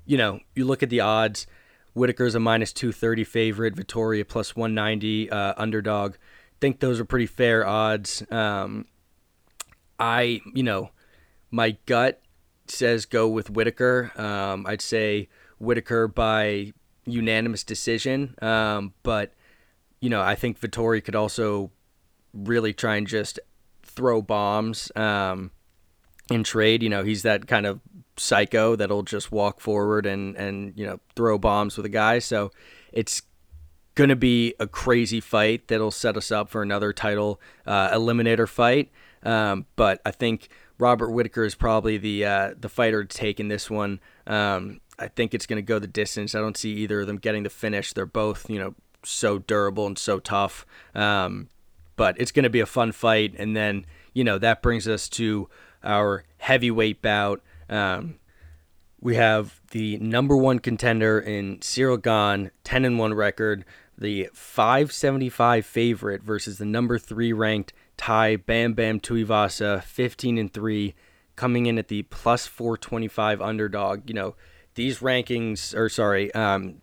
you 0.06 0.18
know, 0.18 0.40
you 0.56 0.66
look 0.66 0.84
at 0.84 0.90
the 0.90 1.02
odds. 1.02 1.48
Whitaker's 1.94 2.36
a 2.36 2.40
minus 2.40 2.72
230 2.74 3.24
favorite, 3.24 3.76
Vettori 3.76 4.28
plus 4.28 4.56
190 4.56 5.30
uh, 5.32 5.54
underdog. 5.58 6.16
Think 6.60 6.80
those 6.80 7.00
are 7.00 7.06
pretty 7.06 7.26
fair 7.26 7.66
odds. 7.66 8.24
Um, 8.32 8.86
I, 10.00 10.42
you 10.54 10.64
know, 10.64 10.92
my 11.50 11.78
gut 11.86 12.22
says 12.68 13.06
go 13.06 13.28
with 13.28 13.50
Whitaker. 13.50 14.12
Um, 14.16 14.66
I'd 14.68 14.82
say 14.82 15.28
Whitaker 15.60 16.08
by 16.08 16.74
unanimous 17.06 17.64
decision. 17.64 18.36
Um, 18.42 18.94
but, 19.02 19.34
you 20.00 20.10
know, 20.10 20.22
I 20.22 20.36
think 20.36 20.60
Vettori 20.60 21.04
could 21.04 21.16
also 21.16 21.72
really 22.34 22.74
try 22.74 22.98
and 22.98 23.08
just 23.08 23.40
throw 23.82 24.22
bombs 24.22 24.92
um, 24.96 25.52
in 26.30 26.44
trade. 26.44 26.84
You 26.84 26.90
know, 26.90 27.04
he's 27.04 27.24
that 27.24 27.48
kind 27.48 27.66
of 27.66 27.80
psycho 28.18 28.76
that'll 28.76 29.04
just 29.04 29.32
walk 29.32 29.60
forward 29.60 30.06
and 30.06 30.36
and 30.36 30.74
you 30.76 30.86
know 30.86 31.00
throw 31.16 31.38
bombs 31.38 31.78
with 31.78 31.86
a 31.86 31.90
guy. 31.90 32.20
So 32.20 32.52
it's 32.92 33.22
going 33.96 34.10
to 34.10 34.16
be 34.16 34.54
a 34.60 34.68
crazy 34.68 35.20
fight 35.20 35.68
that'll 35.68 35.92
set 35.92 36.16
us 36.16 36.32
up 36.32 36.50
for 36.50 36.62
another 36.62 36.94
title 36.94 37.42
uh, 37.66 37.90
eliminator 37.90 38.48
fight. 38.48 38.92
Um, 39.24 39.66
but 39.76 40.02
I 40.06 40.12
think 40.12 40.50
Robert 40.78 41.10
Whitaker 41.10 41.44
is 41.44 41.56
probably 41.56 41.98
the 41.98 42.26
uh, 42.26 42.54
the 42.60 42.70
fighter 42.70 43.04
to 43.04 43.18
take 43.18 43.40
in 43.40 43.48
this 43.48 43.70
one. 43.70 44.00
Um, 44.26 44.80
I 45.00 45.08
think 45.08 45.34
it's 45.34 45.46
going 45.46 45.58
to 45.58 45.64
go 45.64 45.80
the 45.80 45.88
distance. 45.88 46.36
I 46.36 46.40
don't 46.40 46.58
see 46.58 46.74
either 46.74 47.02
of 47.02 47.08
them 47.08 47.18
getting 47.18 47.44
the 47.44 47.50
finish. 47.50 47.94
They're 47.94 48.06
both 48.06 48.50
you 48.50 48.60
know 48.60 48.76
so 49.04 49.40
durable 49.40 49.88
and 49.88 49.98
so 49.98 50.20
tough. 50.20 50.66
Um, 50.94 51.50
but 51.96 52.20
it's 52.20 52.32
going 52.32 52.44
to 52.44 52.50
be 52.50 52.60
a 52.60 52.66
fun 52.66 52.92
fight. 52.92 53.34
And 53.38 53.56
then 53.56 53.86
you 54.14 54.24
know 54.24 54.38
that 54.38 54.62
brings 54.62 54.88
us 54.88 55.10
to 55.10 55.50
our 55.84 56.24
heavyweight 56.38 57.02
bout. 57.02 57.42
Um, 57.70 58.20
we 59.00 59.16
have 59.16 59.62
the 59.72 59.98
number 59.98 60.36
one 60.36 60.60
contender 60.60 61.20
in 61.20 61.60
Ciryl 61.60 62.02
Gane, 62.02 62.52
10 62.64 62.86
and 62.86 62.98
1 62.98 63.14
record, 63.14 63.64
the 63.98 64.30
575 64.34 65.66
favorite 65.66 66.24
versus 66.24 66.58
the 66.58 66.66
number 66.66 66.98
three 66.98 67.34
ranked 67.34 67.74
Tai 67.98 68.38
Bam 68.38 68.74
Bam 68.74 69.00
Tuivasa, 69.00 69.84
15 69.84 70.38
and 70.38 70.54
3, 70.54 70.96
coming 71.36 71.66
in 71.66 71.78
at 71.78 71.88
the 71.88 72.04
plus 72.04 72.48
425 72.48 73.42
underdog. 73.42 74.08
You 74.08 74.14
know, 74.14 74.36
these 74.76 75.00
rankings, 75.00 75.76
or 75.76 75.90
sorry, 75.90 76.34
um, 76.34 76.82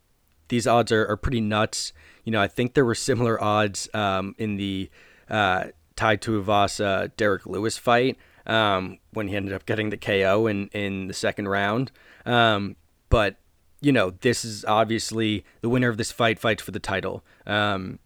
these 0.48 0.66
odds 0.66 0.92
are, 0.92 1.06
are 1.06 1.16
pretty 1.16 1.40
nuts. 1.40 1.92
You 2.24 2.32
know, 2.32 2.40
I 2.40 2.48
think 2.48 2.74
there 2.74 2.84
were 2.84 2.94
similar 2.94 3.42
odds 3.42 3.88
um, 3.94 4.34
in 4.38 4.56
the 4.56 4.90
uh, 5.28 5.66
Tai 5.96 6.16
Tuivasa 6.16 7.10
Derrick 7.16 7.46
Lewis 7.46 7.76
fight 7.78 8.16
um, 8.46 8.98
when 9.12 9.28
he 9.28 9.36
ended 9.36 9.52
up 9.52 9.66
getting 9.66 9.90
the 9.90 9.96
KO 9.96 10.46
in, 10.46 10.68
in 10.68 11.08
the 11.08 11.14
second 11.14 11.48
round. 11.48 11.90
Um, 12.26 12.76
but, 13.08 13.36
you 13.80 13.92
know, 13.92 14.10
this 14.10 14.44
is 14.44 14.64
obviously 14.64 15.44
the 15.60 15.68
winner 15.68 15.88
of 15.88 15.96
this 15.96 16.12
fight 16.12 16.38
fights 16.38 16.62
for 16.62 16.70
the 16.70 16.80
title. 16.80 17.24
Um, 17.46 17.98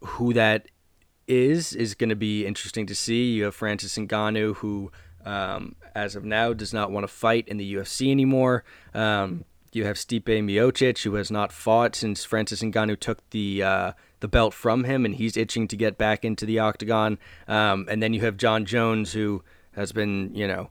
who 0.00 0.32
that 0.32 0.66
is 1.28 1.72
is 1.74 1.94
going 1.94 2.10
to 2.10 2.16
be 2.16 2.46
interesting 2.46 2.86
to 2.86 2.94
see. 2.94 3.32
You 3.32 3.44
have 3.44 3.54
Francis 3.54 3.96
Ngannou, 3.96 4.56
who, 4.56 4.90
um, 5.24 5.76
as 5.94 6.16
of 6.16 6.24
now, 6.24 6.52
does 6.52 6.72
not 6.72 6.90
want 6.90 7.04
to 7.04 7.08
fight 7.08 7.48
in 7.48 7.56
the 7.56 7.74
UFC 7.74 8.10
anymore. 8.10 8.64
Um, 8.94 9.44
you 9.72 9.84
have 9.86 9.96
Stipe 9.96 10.24
Miocic, 10.24 11.02
who 11.02 11.14
has 11.14 11.30
not 11.30 11.50
fought 11.50 11.96
since 11.96 12.24
Francis 12.24 12.62
Ngannou 12.62 12.98
took 12.98 13.28
the 13.30 13.62
uh, 13.62 13.92
the 14.20 14.28
belt 14.28 14.54
from 14.54 14.84
him, 14.84 15.04
and 15.04 15.14
he's 15.14 15.36
itching 15.36 15.66
to 15.68 15.76
get 15.76 15.96
back 15.96 16.24
into 16.24 16.44
the 16.44 16.58
octagon. 16.58 17.18
Um, 17.48 17.86
and 17.90 18.02
then 18.02 18.12
you 18.12 18.20
have 18.20 18.36
Jon 18.36 18.66
Jones, 18.66 19.12
who 19.12 19.42
has 19.74 19.92
been, 19.92 20.34
you 20.34 20.46
know, 20.46 20.70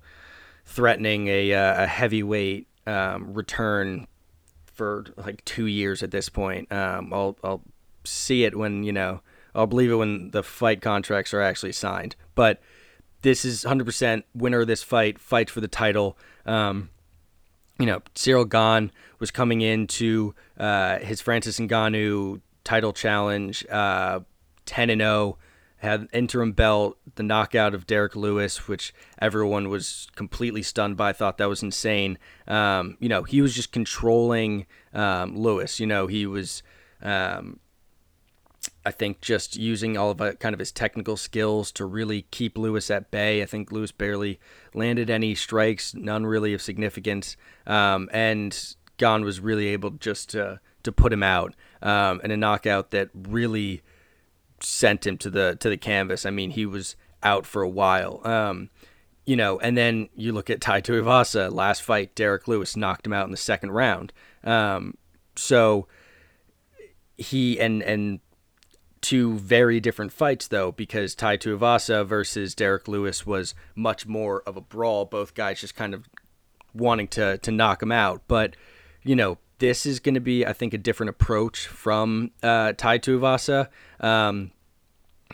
threatening 0.65 1.27
a, 1.27 1.53
uh, 1.53 1.83
a 1.83 1.87
heavyweight 1.87 2.67
um, 2.87 3.33
return 3.33 4.07
for 4.65 5.05
like 5.17 5.43
two 5.45 5.65
years 5.65 6.01
at 6.01 6.11
this 6.11 6.29
point. 6.29 6.71
Um, 6.71 7.13
I'll 7.13 7.37
I'll 7.43 7.61
see 8.03 8.45
it 8.45 8.57
when 8.57 8.83
you 8.83 8.91
know 8.91 9.21
I'll 9.53 9.67
believe 9.67 9.91
it 9.91 9.95
when 9.95 10.31
the 10.31 10.43
fight 10.43 10.81
contracts 10.81 11.33
are 11.33 11.41
actually 11.41 11.73
signed. 11.73 12.15
But 12.35 12.61
this 13.21 13.45
is 13.45 13.63
100% 13.63 14.23
winner 14.33 14.61
of 14.61 14.67
this 14.67 14.81
fight, 14.81 15.19
fights 15.19 15.51
for 15.51 15.61
the 15.61 15.67
title. 15.67 16.17
Um, 16.45 16.89
you 17.79 17.85
know, 17.85 18.01
Ciryl 18.15 18.49
Gane 18.49 18.91
was 19.19 19.29
coming 19.29 19.61
into 19.61 20.33
uh, 20.57 20.99
his 20.99 21.21
Francis 21.21 21.59
Ngannou 21.59 22.41
title 22.63 22.93
challenge, 22.93 23.65
uh, 23.69 24.21
10 24.65 24.89
and 24.89 25.01
0 25.01 25.37
had 25.81 26.07
interim 26.13 26.51
belt, 26.51 26.95
the 27.15 27.23
knockout 27.23 27.73
of 27.73 27.87
Derrick 27.87 28.15
Lewis, 28.15 28.67
which 28.67 28.93
everyone 29.19 29.67
was 29.67 30.07
completely 30.15 30.61
stunned 30.61 30.95
by, 30.95 31.11
thought 31.11 31.39
that 31.39 31.49
was 31.49 31.63
insane. 31.63 32.19
Um, 32.47 32.97
you 32.99 33.09
know, 33.09 33.23
he 33.23 33.41
was 33.41 33.55
just 33.55 33.71
controlling 33.71 34.67
um, 34.93 35.35
Lewis. 35.35 35.79
You 35.79 35.87
know, 35.87 36.05
he 36.05 36.27
was, 36.27 36.61
um, 37.01 37.59
I 38.85 38.91
think 38.91 39.21
just 39.21 39.55
using 39.55 39.97
all 39.97 40.11
of 40.11 40.21
a, 40.21 40.33
kind 40.33 40.53
of 40.53 40.59
his 40.59 40.71
technical 40.71 41.17
skills 41.17 41.71
to 41.71 41.85
really 41.85 42.27
keep 42.29 42.59
Lewis 42.59 42.91
at 42.91 43.09
bay. 43.09 43.41
I 43.41 43.47
think 43.47 43.71
Lewis 43.71 43.91
barely 43.91 44.39
landed 44.75 45.09
any 45.09 45.33
strikes, 45.33 45.95
none 45.95 46.27
really 46.27 46.53
of 46.53 46.61
significance, 46.61 47.37
um, 47.65 48.07
and 48.13 48.75
Gane 48.97 49.25
was 49.25 49.39
really 49.39 49.69
able 49.69 49.89
just 49.89 50.29
to 50.29 50.59
to 50.83 50.91
put 50.91 51.13
him 51.13 51.23
out 51.23 51.53
um, 51.81 52.21
in 52.23 52.31
a 52.31 52.37
knockout 52.37 52.89
that 52.89 53.09
really 53.13 53.81
sent 54.61 55.05
him 55.05 55.17
to 55.19 55.29
the 55.29 55.57
to 55.59 55.69
the 55.69 55.77
canvas. 55.77 56.25
I 56.25 56.29
mean, 56.29 56.51
he 56.51 56.65
was 56.65 56.95
out 57.23 57.45
for 57.45 57.61
a 57.61 57.69
while. 57.69 58.21
Um, 58.25 58.69
you 59.25 59.35
know, 59.35 59.59
and 59.59 59.77
then 59.77 60.09
you 60.15 60.31
look 60.31 60.49
at 60.49 60.61
Tai 60.61 60.81
Tuivasa, 60.81 61.51
last 61.51 61.83
fight, 61.83 62.15
Derrick 62.15 62.47
Lewis 62.47 62.75
knocked 62.75 63.05
him 63.05 63.13
out 63.13 63.25
in 63.25 63.31
the 63.31 63.37
second 63.37 63.71
round. 63.71 64.11
Um, 64.43 64.97
so 65.35 65.87
he 67.17 67.59
and 67.59 67.83
and 67.83 68.19
two 69.01 69.37
very 69.37 69.79
different 69.79 70.11
fights 70.11 70.47
though, 70.47 70.71
because 70.71 71.15
Tai 71.15 71.37
Tuivasa 71.37 72.05
versus 72.05 72.55
Derrick 72.55 72.87
Lewis 72.87 73.25
was 73.25 73.53
much 73.75 74.07
more 74.07 74.41
of 74.41 74.57
a 74.57 74.61
brawl. 74.61 75.05
Both 75.05 75.33
guys 75.33 75.61
just 75.61 75.75
kind 75.75 75.93
of 75.93 76.07
wanting 76.73 77.07
to 77.09 77.37
to 77.39 77.51
knock 77.51 77.81
him 77.83 77.91
out. 77.91 78.23
But 78.27 78.55
you 79.03 79.15
know, 79.15 79.37
this 79.61 79.85
is 79.85 79.99
going 79.99 80.15
to 80.15 80.19
be, 80.19 80.43
I 80.43 80.53
think, 80.53 80.73
a 80.73 80.77
different 80.77 81.11
approach 81.11 81.67
from 81.67 82.31
uh, 82.41 82.73
Tai 82.73 82.97
Tuivasa. 82.97 83.67
Um, 83.99 84.51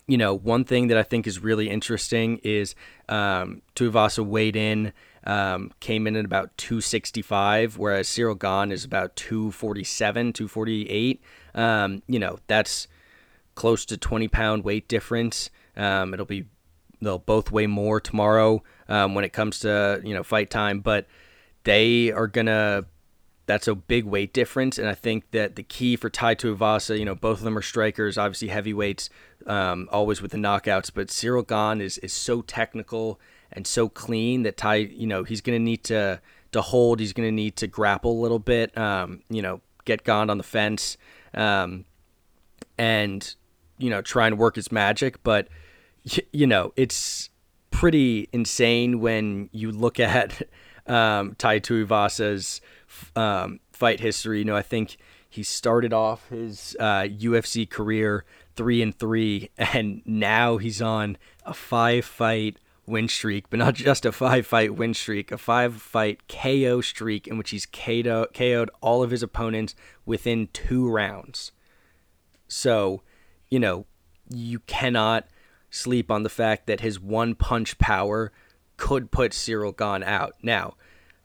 you 0.05 0.17
know, 0.17 0.33
one 0.33 0.65
thing 0.65 0.87
that 0.87 0.97
I 0.97 1.03
think 1.03 1.25
is 1.25 1.39
really 1.39 1.69
interesting 1.69 2.39
is 2.43 2.75
um, 3.07 3.61
Tuivasa 3.73 4.25
weighed 4.25 4.57
in, 4.57 4.91
um, 5.23 5.71
came 5.79 6.07
in 6.07 6.17
at 6.17 6.25
about 6.25 6.55
265, 6.57 7.77
whereas 7.77 8.09
Ciryl 8.09 8.37
Gane 8.37 8.73
is 8.73 8.83
about 8.83 9.15
247, 9.15 10.33
248. 10.33 11.21
Um, 11.55 12.03
you 12.07 12.19
know, 12.19 12.37
that's 12.47 12.89
close 13.55 13.85
to 13.85 13.97
20 13.97 14.27
pound 14.27 14.65
weight 14.65 14.89
difference. 14.89 15.49
Um, 15.77 16.13
it'll 16.13 16.25
be 16.25 16.47
they'll 17.01 17.17
both 17.17 17.49
weigh 17.49 17.67
more 17.67 18.01
tomorrow 18.01 18.61
um, 18.89 19.15
when 19.15 19.23
it 19.23 19.31
comes 19.31 19.59
to 19.59 20.01
you 20.03 20.13
know 20.13 20.23
fight 20.23 20.49
time, 20.49 20.81
but 20.81 21.07
they 21.63 22.11
are 22.11 22.27
gonna. 22.27 22.87
That's 23.47 23.67
a 23.67 23.73
big 23.73 24.05
weight 24.05 24.33
difference, 24.33 24.77
and 24.77 24.87
I 24.87 24.93
think 24.93 25.31
that 25.31 25.55
the 25.55 25.63
key 25.63 25.95
for 25.95 26.09
Tai 26.09 26.35
Tuivasa, 26.35 26.99
you 26.99 27.05
know, 27.05 27.15
both 27.15 27.39
of 27.39 27.43
them 27.43 27.57
are 27.57 27.61
strikers, 27.63 28.17
obviously 28.17 28.49
heavyweights, 28.49 29.09
um, 29.47 29.89
always 29.91 30.21
with 30.21 30.31
the 30.31 30.37
knockouts. 30.37 30.91
But 30.93 31.07
Ciryl 31.07 31.47
Gane 31.47 31.81
is 31.81 31.97
is 31.99 32.13
so 32.13 32.41
technical 32.41 33.19
and 33.51 33.65
so 33.65 33.89
clean 33.89 34.43
that 34.43 34.57
Tai, 34.57 34.75
you 34.75 35.07
know, 35.07 35.23
he's 35.23 35.41
gonna 35.41 35.57
need 35.57 35.83
to 35.85 36.21
to 36.51 36.61
hold. 36.61 36.99
He's 36.99 37.13
gonna 37.13 37.31
need 37.31 37.55
to 37.55 37.67
grapple 37.67 38.11
a 38.11 38.21
little 38.21 38.39
bit. 38.39 38.77
Um, 38.77 39.23
you 39.29 39.41
know, 39.41 39.61
get 39.85 40.03
Gane 40.03 40.29
on 40.29 40.37
the 40.37 40.43
fence, 40.43 40.97
um, 41.33 41.85
and 42.77 43.33
you 43.77 43.89
know, 43.89 44.01
try 44.01 44.27
and 44.27 44.37
work 44.37 44.55
his 44.55 44.71
magic. 44.71 45.23
But, 45.23 45.47
you 46.31 46.47
know, 46.47 46.73
it's 46.75 47.29
pretty 47.71 48.27
insane 48.33 48.99
when 48.99 49.49
you 49.51 49.71
look 49.71 49.99
at 49.99 50.41
um, 50.87 51.35
Tai 51.37 51.59
Tuivasa's 51.59 52.61
um, 53.15 53.59
fight 53.71 53.99
history. 53.99 54.39
You 54.39 54.45
know, 54.45 54.55
I 54.55 54.61
think 54.61 54.97
he 55.29 55.43
started 55.43 55.93
off 55.93 56.29
his 56.29 56.75
uh, 56.79 57.03
UFC 57.03 57.69
career 57.69 58.25
three 58.55 58.81
and 58.81 58.97
three, 58.97 59.49
and 59.57 60.01
now 60.05 60.57
he's 60.57 60.81
on 60.81 61.17
a 61.45 61.53
five 61.53 62.05
fight 62.05 62.57
win 62.85 63.07
streak, 63.07 63.49
but 63.49 63.59
not 63.59 63.73
just 63.75 64.05
a 64.05 64.11
five 64.11 64.47
fight 64.47 64.75
win 64.75 64.93
streak, 64.93 65.31
a 65.31 65.37
five 65.37 65.81
fight 65.81 66.27
KO 66.27 66.81
streak 66.81 67.27
in 67.27 67.37
which 67.37 67.51
he's 67.51 67.65
KO'd, 67.65 68.69
all 68.81 69.03
of 69.03 69.11
his 69.11 69.23
opponents 69.23 69.75
within 70.05 70.47
two 70.53 70.89
rounds. 70.89 71.51
So 72.47 73.01
you 73.49 73.59
know, 73.59 73.85
you 74.29 74.59
cannot 74.59 75.27
sleep 75.69 76.11
on 76.11 76.23
the 76.23 76.29
fact 76.29 76.67
that 76.67 76.81
his 76.81 76.99
one 76.99 77.35
punch 77.35 77.77
power 77.77 78.31
could 78.77 79.11
put 79.11 79.31
Ciryl 79.31 79.75
Gane 79.75 80.03
out. 80.03 80.35
Now, 80.41 80.75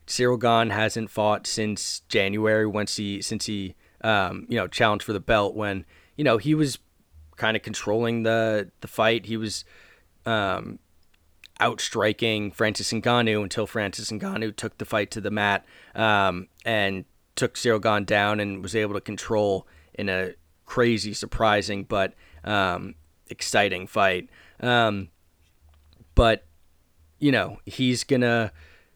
Ciryl 0.06 0.40
Gane 0.40 0.70
hasn't 0.70 1.10
fought 1.10 1.46
since 1.46 2.00
January 2.08 2.66
once 2.66 2.96
he 2.96 3.22
since 3.22 3.46
he 3.46 3.74
um, 4.02 4.46
you 4.48 4.56
know 4.56 4.66
challenged 4.66 5.04
for 5.04 5.12
the 5.12 5.20
belt 5.20 5.54
when 5.54 5.84
you 6.16 6.24
know 6.24 6.38
he 6.38 6.54
was 6.54 6.78
kind 7.36 7.56
of 7.56 7.62
controlling 7.62 8.22
the 8.22 8.70
the 8.80 8.88
fight. 8.88 9.26
He 9.26 9.36
was 9.36 9.64
um, 10.26 10.78
outstriking 11.60 12.50
Francis 12.50 12.92
Ngannou 12.92 13.42
until 13.42 13.66
Francis 13.66 14.10
Ngannou 14.10 14.54
took 14.56 14.78
the 14.78 14.84
fight 14.84 15.10
to 15.12 15.20
the 15.20 15.30
mat 15.30 15.64
um, 15.94 16.48
and 16.64 17.04
took 17.36 17.54
Ciryl 17.54 17.80
Gane 17.80 18.04
down 18.04 18.40
and 18.40 18.62
was 18.62 18.74
able 18.74 18.94
to 18.94 19.00
control 19.00 19.66
in 19.94 20.08
a 20.08 20.34
crazy, 20.66 21.12
surprising, 21.12 21.84
but 21.84 22.14
um, 22.44 22.94
exciting 23.28 23.86
fight. 23.86 24.28
Um, 24.60 25.08
but 26.14 26.44
you 27.18 27.30
know, 27.30 27.58
he's 27.64 28.04
gonna, 28.04 28.52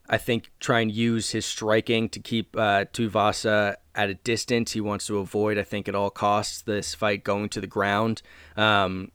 I 0.08 0.18
think, 0.18 0.50
try 0.60 0.80
and 0.80 0.90
use 0.90 1.30
his 1.30 1.46
striking 1.46 2.08
to 2.10 2.20
keep 2.20 2.56
uh, 2.56 2.84
Tuivasa 2.92 3.76
at 3.94 4.10
a 4.10 4.14
distance. 4.14 4.72
He 4.72 4.80
wants 4.80 5.06
to 5.06 5.18
avoid, 5.18 5.58
I 5.58 5.62
think, 5.62 5.88
at 5.88 5.94
all 5.94 6.10
costs 6.10 6.62
this 6.62 6.94
fight 6.94 7.24
going 7.24 7.48
to 7.50 7.60
the 7.60 7.66
ground, 7.66 8.22
um, 8.56 9.10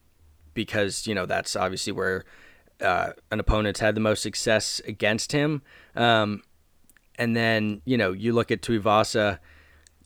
because 0.54 1.08
you 1.08 1.16
know 1.16 1.26
that's 1.26 1.56
obviously 1.56 1.94
where 1.94 2.26
uh, 2.82 3.12
an 3.32 3.40
opponent's 3.40 3.80
had 3.80 3.96
the 3.96 4.02
most 4.02 4.22
success 4.22 4.82
against 4.88 5.32
him. 5.32 5.62
Um, 5.96 6.44
and 7.16 7.36
then 7.36 7.82
you 7.86 7.98
know 7.98 8.12
you 8.12 8.34
look 8.34 8.52
at 8.52 8.62
Tuivasa 8.62 9.40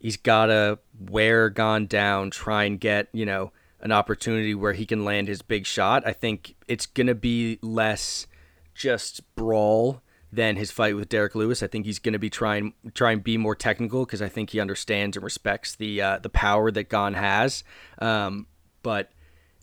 he's 0.06 0.18
got 0.18 0.46
to 0.48 0.78
wear 1.00 1.50
Gane 1.50 1.88
down, 1.88 2.30
try 2.30 2.66
and 2.66 2.80
get, 2.80 3.08
you 3.12 3.26
know, 3.26 3.52
an 3.80 3.92
opportunity 3.92 4.54
where 4.54 4.74
he 4.74 4.86
can 4.86 5.04
land 5.04 5.28
his 5.28 5.42
big 5.42 5.66
shot. 5.66 6.06
I 6.06 6.14
think 6.14 6.56
it's 6.68 6.86
to 7.08 7.16
be 7.16 7.58
less 7.64 8.28
just 8.76 9.22
brawl 9.36 10.04
than 10.36 10.58
his 10.58 10.72
fight 10.72 10.96
with 10.96 11.10
Derrick 11.10 11.36
Lewis. 11.36 11.64
I 11.64 11.68
think 11.68 11.86
he's 11.86 12.00
going 12.00 12.14
to 12.14 12.20
be 12.20 12.30
trying 12.30 12.74
try 12.94 13.12
and 13.12 13.24
be 13.24 13.38
more 13.38 13.56
technical 13.56 14.06
because 14.06 14.22
I 14.22 14.30
think 14.30 14.50
he 14.50 14.60
understands 14.60 15.16
and 15.18 15.24
respects 15.24 15.76
the 15.76 16.02
uh, 16.02 16.20
the 16.20 16.30
power 16.30 16.72
that 16.72 16.90
Gane 16.90 17.14
has. 17.14 17.64
Um, 18.00 18.48
but 18.84 19.12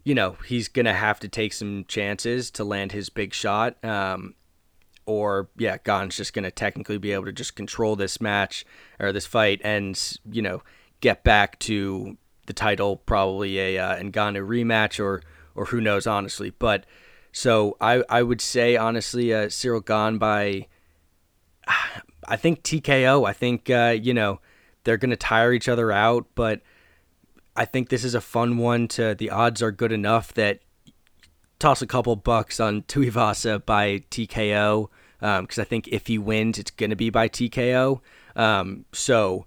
you 0.05 0.15
know 0.15 0.37
he's 0.47 0.69
going 0.69 0.87
to 0.87 0.93
have 0.93 1.21
to 1.21 1.29
take 1.29 1.53
some 1.53 1.85
chances 1.87 2.51
to 2.53 2.65
land 2.65 2.93
his 2.93 3.11
big 3.11 3.35
shot. 3.35 3.83
Um, 3.85 4.35
or 5.05 5.51
yeah, 5.57 5.79
Gane's 5.79 6.17
just 6.17 6.33
going 6.33 6.45
to 6.45 6.51
technically 6.51 6.99
be 6.99 7.13
able 7.13 7.25
to 7.27 7.33
just 7.33 7.57
control 7.57 7.97
this 7.97 8.21
match 8.21 8.65
or 8.99 9.13
this 9.13 9.27
fight 9.27 9.61
and 9.65 10.19
you 10.31 10.43
know 10.43 10.63
get 11.01 11.25
back 11.25 11.59
to 11.61 12.17
the 12.47 12.53
title, 12.53 12.97
probably 12.97 13.59
a 13.59 13.79
uh, 13.79 13.97
Ngannou 13.97 14.47
rematch 14.47 15.03
or 15.03 15.23
or 15.55 15.67
who 15.67 15.81
knows 15.81 16.07
honestly. 16.07 16.51
But 16.51 16.87
so 17.33 17.77
I 17.81 18.05
I 18.09 18.23
would 18.23 18.41
say 18.41 18.77
honestly, 18.77 19.33
uh, 19.33 19.47
Ciryl 19.47 19.85
Gane 19.85 20.19
by 20.19 20.69
I 22.29 22.37
think 22.37 22.63
TKO. 22.63 23.27
I 23.27 23.33
think 23.33 23.71
uh, 23.71 23.97
you 24.01 24.15
know 24.15 24.41
they're 24.85 24.99
going 24.99 25.11
to 25.11 25.17
tire 25.17 25.53
each 25.53 25.69
other 25.69 25.91
out, 25.91 26.27
but 26.35 26.61
I 27.57 27.65
think 27.65 27.89
this 27.89 28.05
is 28.05 28.15
a 28.15 28.21
fun 28.21 28.59
one. 28.59 28.87
To 28.89 29.15
the 29.15 29.31
odds 29.31 29.63
are 29.63 29.73
good 29.73 29.93
enough 29.93 30.35
that 30.35 30.61
toss 31.59 31.81
a 31.81 31.87
couple 31.87 32.15
bucks 32.17 32.61
on 32.61 32.83
Tuivasa 32.83 33.65
by 33.65 34.05
TKO 34.11 34.89
because 35.21 35.59
um, 35.59 35.63
I 35.63 35.65
think 35.65 35.89
if 35.89 36.09
he 36.09 36.19
wins, 36.19 36.59
it's 36.59 36.73
going 36.73 36.91
to 36.91 36.97
be 36.97 37.09
by 37.09 37.29
TKO. 37.29 38.01
Um, 38.35 38.85
so 38.93 39.47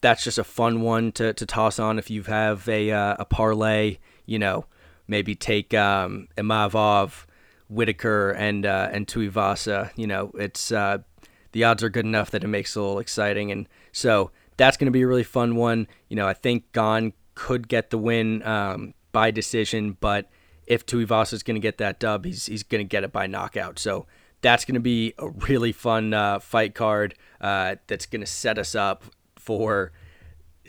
that's 0.00 0.22
just 0.22 0.38
a 0.38 0.44
fun 0.44 0.80
one 0.82 1.10
to, 1.12 1.32
to 1.32 1.46
toss 1.46 1.78
on 1.78 1.98
if 1.98 2.10
you 2.10 2.22
have 2.22 2.68
a 2.68 2.92
uh, 2.92 3.16
a 3.18 3.24
parlay. 3.24 3.98
You 4.24 4.38
know, 4.38 4.66
maybe 5.08 5.34
take 5.34 5.74
um, 5.74 6.28
Imavov, 6.36 7.24
Whitaker, 7.68 8.30
and 8.30 8.64
uh, 8.64 8.88
and 8.92 9.06
Tuivasa. 9.06 9.90
You 9.96 10.06
know, 10.06 10.30
it's 10.34 10.70
uh, 10.70 10.98
the 11.52 11.64
odds 11.64 11.82
are 11.82 11.88
good 11.88 12.04
enough 12.04 12.30
that 12.30 12.44
it 12.44 12.48
makes 12.48 12.76
it 12.76 12.78
a 12.78 12.82
little 12.82 12.98
exciting, 12.98 13.50
and 13.50 13.68
so 13.92 14.30
that's 14.56 14.76
going 14.76 14.86
to 14.86 14.92
be 14.92 15.02
a 15.02 15.06
really 15.06 15.24
fun 15.24 15.56
one. 15.56 15.88
You 16.08 16.16
know, 16.16 16.28
I 16.28 16.34
think 16.34 16.72
Gane 16.72 17.14
could 17.34 17.68
get 17.68 17.90
the 17.90 17.98
win 17.98 18.42
um, 18.46 18.94
by 19.12 19.30
decision, 19.30 19.96
but 20.00 20.30
if 20.66 20.84
Tuivasa 20.84 21.32
is 21.32 21.42
going 21.42 21.56
to 21.56 21.60
get 21.60 21.78
that 21.78 21.98
dub, 21.98 22.24
he's 22.24 22.46
he's 22.46 22.62
going 22.62 22.84
to 22.84 22.88
get 22.88 23.04
it 23.04 23.12
by 23.12 23.26
knockout. 23.26 23.78
So 23.78 24.06
that's 24.40 24.64
going 24.64 24.74
to 24.74 24.80
be 24.80 25.14
a 25.18 25.28
really 25.28 25.72
fun 25.72 26.14
uh, 26.14 26.38
fight 26.38 26.74
card 26.74 27.14
uh, 27.40 27.76
that's 27.86 28.06
going 28.06 28.20
to 28.20 28.26
set 28.26 28.58
us 28.58 28.74
up 28.74 29.04
for 29.36 29.92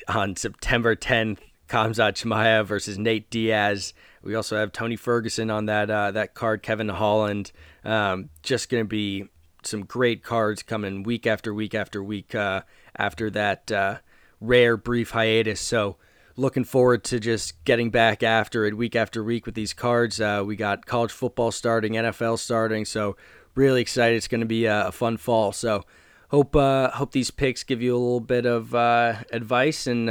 on 0.08 0.36
September 0.36 0.96
10th. 0.96 1.40
Khamzat 1.70 2.14
Chimaev 2.14 2.66
versus 2.66 2.98
Nate 2.98 3.30
Diaz. 3.30 3.94
We 4.24 4.36
also 4.36 4.58
have 4.58 4.72
Tony 4.72 4.96
Ferguson 4.96 5.50
on 5.50 5.68
that 5.68 5.90
uh, 5.90 6.12
that 6.12 6.34
card. 6.34 6.64
Kevin 6.64 6.90
Holland. 6.90 7.52
Um, 7.84 8.30
just 8.44 8.70
going 8.70 8.84
to 8.84 8.88
be 8.88 9.30
some 9.64 9.86
great 9.86 10.24
cards 10.24 10.64
coming 10.64 11.04
week 11.04 11.28
after 11.28 11.54
week 11.54 11.74
after 11.74 12.04
week 12.04 12.34
uh, 12.36 12.62
after 12.98 13.30
that 13.32 13.72
uh, 13.72 13.98
rare 14.42 14.78
brief 14.78 15.12
hiatus. 15.12 15.62
So 15.62 15.98
looking 16.36 16.64
forward 16.64 17.04
to 17.06 17.20
just 17.20 17.64
getting 17.66 17.92
back 17.92 18.24
after 18.24 18.66
it 18.66 18.76
week 18.76 18.96
after 18.96 19.24
week 19.24 19.46
with 19.46 19.56
these 19.56 19.74
cards. 19.74 20.20
Uh, 20.20 20.44
we 20.46 20.56
got 20.56 20.86
college 20.86 21.12
football 21.12 21.52
starting, 21.52 21.94
NFL 21.94 22.40
starting, 22.40 22.86
so 22.86 23.16
really 23.56 23.82
excited. 23.82 24.16
It's 24.16 24.28
going 24.28 24.42
to 24.42 24.48
be 24.48 24.66
a, 24.66 24.92
fun 24.92 25.18
fall. 25.18 25.52
So 25.52 25.84
hope 26.30 26.56
uh, 26.56 26.92
hope 26.92 27.12
these 27.12 27.32
picks 27.32 27.64
give 27.64 27.82
you 27.82 27.96
a 27.96 28.00
little 28.00 28.20
bit 28.22 28.46
of 28.46 28.74
uh, 28.74 29.16
advice 29.32 29.86
and 29.86 30.10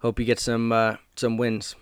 hope 0.00 0.18
you 0.18 0.24
get 0.24 0.38
some 0.38 0.72
uh, 0.72 0.96
some 1.16 1.36
wins. 1.36 1.76